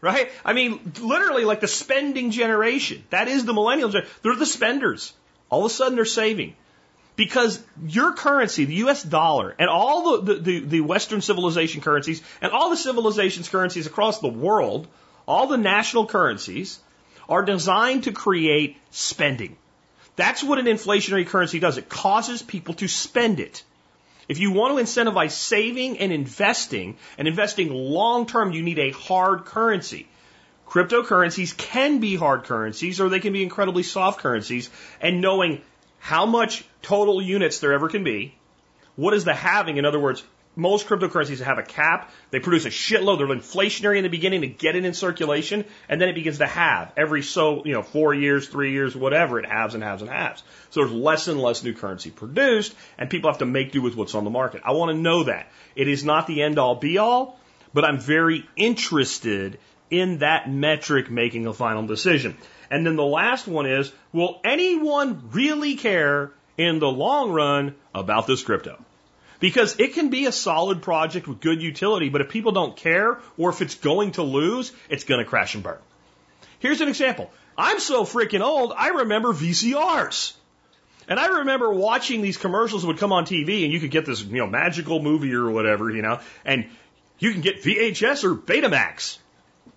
[0.00, 0.30] Right?
[0.44, 3.04] I mean, literally like the spending generation.
[3.10, 3.92] That is the millennials.
[4.22, 5.12] They're the spenders.
[5.50, 6.54] All of a sudden they're saving.
[7.16, 12.50] Because your currency, the US dollar, and all the, the, the Western civilization currencies, and
[12.50, 14.86] all the civilizations currencies across the world
[15.26, 16.78] all the national currencies
[17.28, 19.56] are designed to create spending.
[20.16, 21.78] That's what an inflationary currency does.
[21.78, 23.62] It causes people to spend it.
[24.28, 28.90] If you want to incentivize saving and investing, and investing long term, you need a
[28.90, 30.08] hard currency.
[30.68, 34.70] Cryptocurrencies can be hard currencies or they can be incredibly soft currencies.
[35.00, 35.62] And knowing
[35.98, 38.34] how much total units there ever can be,
[38.94, 39.78] what is the halving?
[39.78, 40.22] In other words,
[40.60, 42.10] most cryptocurrencies have a cap.
[42.30, 43.18] They produce a shitload.
[43.18, 46.46] They're inflationary in the beginning to get it in circulation, and then it begins to
[46.46, 49.38] have every so you know four years, three years, whatever.
[49.38, 50.42] It halves and halves and halves.
[50.70, 53.96] So there's less and less new currency produced, and people have to make do with
[53.96, 54.60] what's on the market.
[54.64, 57.40] I want to know that it is not the end all be all,
[57.72, 59.58] but I'm very interested
[59.90, 62.36] in that metric making a final decision.
[62.70, 68.26] And then the last one is, will anyone really care in the long run about
[68.26, 68.78] this crypto?
[69.40, 73.18] Because it can be a solid project with good utility, but if people don't care
[73.38, 75.78] or if it's going to lose, it's going to crash and burn.
[76.58, 77.30] Here's an example.
[77.56, 80.34] I'm so freaking old, I remember VCRs.
[81.08, 84.22] And I remember watching these commercials would come on TV and you could get this,
[84.22, 86.66] you know, magical movie or whatever, you know, and
[87.18, 89.18] you can get VHS or Betamax.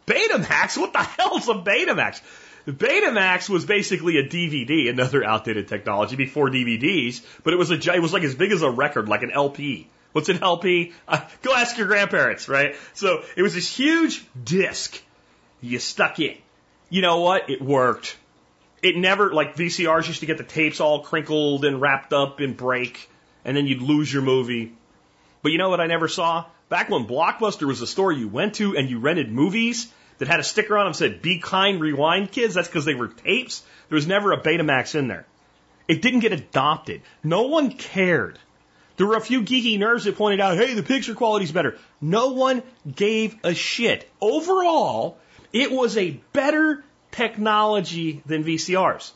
[0.05, 0.77] Betamax?
[0.77, 2.21] What the hell's a Betamax?
[2.67, 8.01] Betamax was basically a DVD, another outdated technology before DVDs, but it was a it
[8.01, 9.89] was like as big as a record, like an LP.
[10.13, 10.93] What's an LP?
[11.07, 12.75] Uh, go ask your grandparents, right?
[12.93, 15.01] So it was this huge disc
[15.59, 16.37] you stuck in.
[16.89, 17.49] You know what?
[17.49, 18.15] It worked.
[18.81, 22.55] It never like VCRs used to get the tapes all crinkled and wrapped up and
[22.55, 23.09] break,
[23.43, 24.73] and then you'd lose your movie.
[25.41, 26.45] But you know what I never saw?
[26.69, 29.91] Back when Blockbuster was a store you went to and you rented movies,
[30.23, 32.95] that had a sticker on them that said "Be kind, rewind, kids." That's because they
[32.95, 33.61] were tapes.
[33.89, 35.25] There was never a Betamax in there.
[35.87, 37.01] It didn't get adopted.
[37.23, 38.39] No one cared.
[38.95, 42.29] There were a few geeky nerds that pointed out, "Hey, the picture quality's better." No
[42.29, 44.09] one gave a shit.
[44.21, 45.17] Overall,
[45.51, 49.11] it was a better technology than VCRs.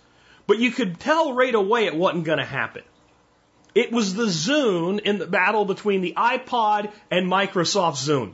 [0.45, 2.83] But you could tell right away it wasn't going to happen.
[3.75, 8.33] It was the Zune in the battle between the iPod and Microsoft Zune.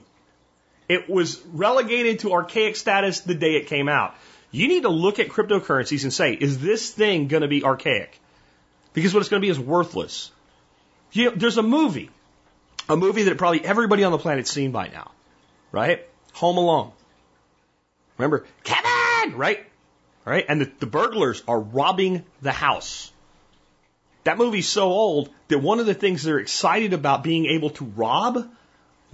[0.87, 4.15] It was relegated to archaic status the day it came out.
[4.51, 8.19] You need to look at cryptocurrencies and say, is this thing going to be archaic?
[8.93, 10.31] Because what it's going to be is worthless.
[11.11, 12.09] You know, there's a movie,
[12.87, 15.11] a movie that probably everybody on the planet's seen by now,
[15.71, 16.07] right?
[16.33, 16.91] Home Alone.
[18.17, 19.65] Remember, Kevin, right?
[20.25, 20.45] Right?
[20.47, 23.11] And the, the burglars are robbing the house.
[24.23, 27.85] That movie's so old that one of the things they're excited about being able to
[27.85, 28.49] rob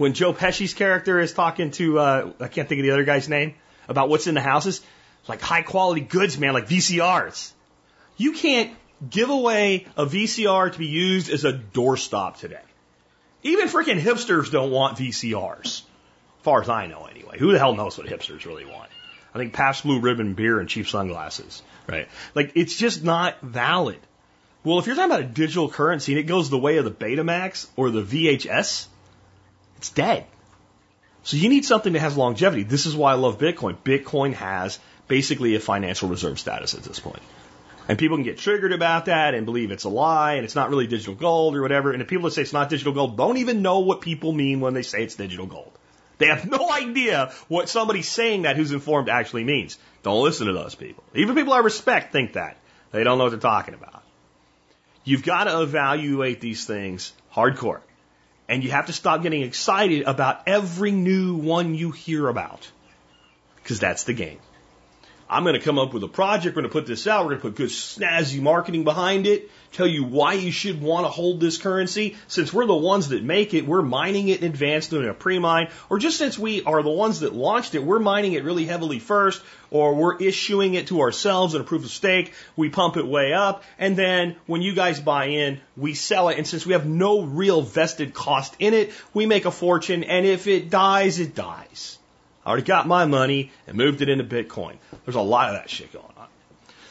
[0.00, 3.28] when Joe Pesci's character is talking to, uh, I can't think of the other guy's
[3.28, 4.80] name, about what's in the houses,
[5.28, 7.52] like high quality goods, man, like VCRs.
[8.16, 8.74] You can't
[9.10, 12.62] give away a VCR to be used as a doorstop today.
[13.42, 15.66] Even freaking hipsters don't want VCRs.
[15.66, 15.82] As
[16.44, 17.36] far as I know, anyway.
[17.38, 18.88] Who the hell knows what hipsters really want?
[19.34, 22.08] I think Pabst Blue Ribbon beer and cheap sunglasses, right?
[22.34, 23.98] Like, it's just not valid.
[24.64, 26.90] Well, if you're talking about a digital currency and it goes the way of the
[26.90, 28.86] Betamax or the VHS,
[29.80, 30.26] it's dead.
[31.22, 32.64] So you need something that has longevity.
[32.64, 33.78] This is why I love Bitcoin.
[33.78, 34.78] Bitcoin has
[35.08, 37.22] basically a financial reserve status at this point.
[37.88, 40.68] And people can get triggered about that and believe it's a lie and it's not
[40.68, 41.92] really digital gold or whatever.
[41.92, 44.60] And the people that say it's not digital gold don't even know what people mean
[44.60, 45.72] when they say it's digital gold.
[46.18, 49.78] They have no idea what somebody saying that who's informed actually means.
[50.02, 51.04] Don't listen to those people.
[51.14, 52.58] Even people I respect think that.
[52.92, 54.02] They don't know what they're talking about.
[55.04, 57.80] You've got to evaluate these things hardcore.
[58.50, 62.68] And you have to stop getting excited about every new one you hear about.
[63.62, 64.40] Because that's the game.
[65.30, 66.56] I'm going to come up with a project.
[66.56, 67.24] We're going to put this out.
[67.24, 69.48] We're going to put good snazzy marketing behind it.
[69.70, 72.16] Tell you why you should want to hold this currency.
[72.26, 75.68] Since we're the ones that make it, we're mining it in advance, doing a pre-mine.
[75.88, 78.98] Or just since we are the ones that launched it, we're mining it really heavily
[78.98, 79.40] first.
[79.70, 82.32] Or we're issuing it to ourselves in a proof of stake.
[82.56, 83.62] We pump it way up.
[83.78, 86.38] And then when you guys buy in, we sell it.
[86.38, 90.02] And since we have no real vested cost in it, we make a fortune.
[90.02, 91.99] And if it dies, it dies.
[92.44, 94.76] I already got my money and moved it into Bitcoin.
[95.04, 96.26] There's a lot of that shit going on.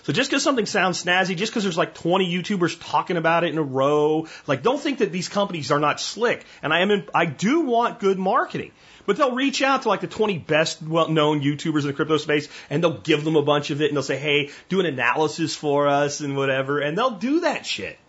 [0.03, 3.51] So just because something sounds snazzy, just because there's like 20 YouTubers talking about it
[3.51, 6.45] in a row, like don't think that these companies are not slick.
[6.63, 8.71] And I am, in, I do want good marketing,
[9.05, 12.47] but they'll reach out to like the 20 best well-known YouTubers in the crypto space,
[12.71, 15.55] and they'll give them a bunch of it, and they'll say, "Hey, do an analysis
[15.55, 17.99] for us and whatever," and they'll do that shit.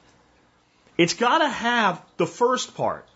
[0.96, 3.06] It's got to have the first part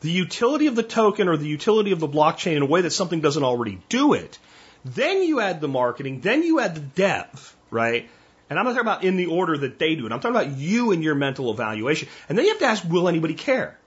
[0.00, 2.90] the utility of the token or the utility of the blockchain in a way that
[2.90, 4.38] something doesn't already do it.
[4.84, 8.08] Then you add the marketing, then you add the dev, right?
[8.48, 10.12] And I'm not talking about in the order that they do it.
[10.12, 12.08] I'm talking about you and your mental evaluation.
[12.28, 13.78] And then you have to ask, will anybody care?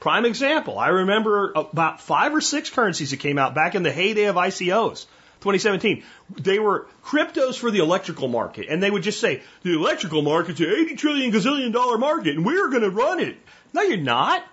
[0.00, 3.92] Prime example, I remember about five or six currencies that came out back in the
[3.92, 5.06] heyday of ICOs.
[5.42, 6.04] 2017.
[6.38, 8.66] They were cryptos for the electrical market.
[8.68, 12.46] And they would just say, the electrical market's an 80 trillion gazillion dollar market and
[12.46, 13.36] we're going to run it.
[13.72, 14.44] No, you're not.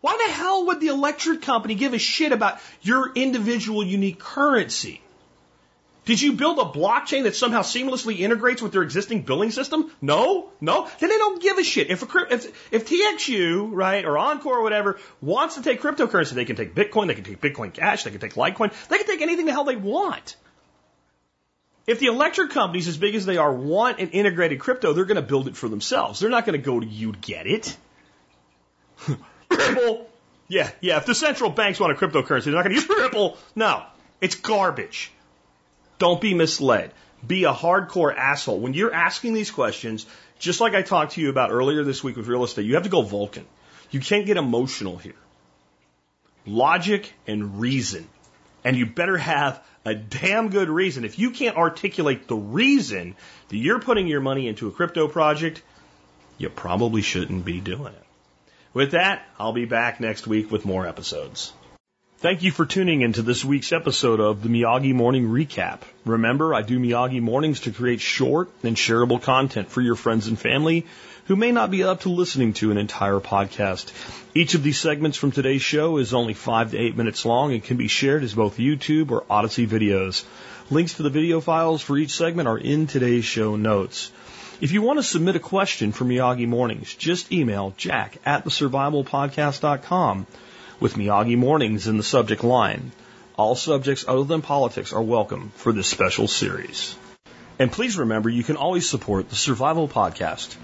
[0.00, 5.02] Why the hell would the electric company give a shit about your individual unique currency?
[6.08, 9.90] Did you build a blockchain that somehow seamlessly integrates with their existing billing system?
[10.00, 10.88] No, no.
[11.00, 11.90] Then they don't give a shit.
[11.90, 16.46] If a, if if TXU right or Oncor or whatever wants to take cryptocurrency, they
[16.46, 19.20] can take Bitcoin, they can take Bitcoin Cash, they can take Litecoin, they can take
[19.20, 20.36] anything the hell they want.
[21.86, 25.16] If the electric companies, as big as they are, want an integrated crypto, they're going
[25.16, 26.20] to build it for themselves.
[26.20, 27.76] They're not going to go to you to get it.
[29.58, 30.08] Ripple.
[30.48, 30.96] Yeah, yeah.
[30.96, 33.36] If the central banks want a cryptocurrency, they're not going to use Ripple.
[33.54, 33.82] No,
[34.20, 35.12] it's garbage.
[35.98, 36.92] Don't be misled.
[37.26, 38.60] Be a hardcore asshole.
[38.60, 40.06] When you're asking these questions,
[40.38, 42.84] just like I talked to you about earlier this week with real estate, you have
[42.84, 43.44] to go Vulcan.
[43.90, 45.16] You can't get emotional here.
[46.46, 48.08] Logic and reason.
[48.64, 51.04] And you better have a damn good reason.
[51.04, 53.16] If you can't articulate the reason
[53.48, 55.62] that you're putting your money into a crypto project,
[56.36, 58.04] you probably shouldn't be doing it.
[58.74, 61.52] With that, I'll be back next week with more episodes.
[62.18, 65.82] Thank you for tuning into this week's episode of the Miyagi Morning Recap.
[66.04, 70.38] Remember, I do Miyagi Mornings to create short and shareable content for your friends and
[70.38, 70.84] family
[71.28, 73.92] who may not be up to listening to an entire podcast.
[74.34, 77.62] Each of these segments from today's show is only five to eight minutes long and
[77.62, 80.24] can be shared as both YouTube or Odysee videos.
[80.70, 84.10] Links to the video files for each segment are in today's show notes.
[84.60, 90.26] If you want to submit a question for Miyagi Mornings, just email jack at thesurvivalpodcast.com
[90.80, 92.90] with Miyagi Mornings in the subject line.
[93.36, 96.96] All subjects other than politics are welcome for this special series.
[97.60, 100.56] And please remember you can always support the Survival Podcast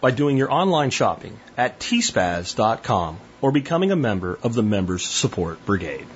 [0.00, 5.66] by doing your online shopping at tspaz.com or becoming a member of the Members Support
[5.66, 6.06] Brigade.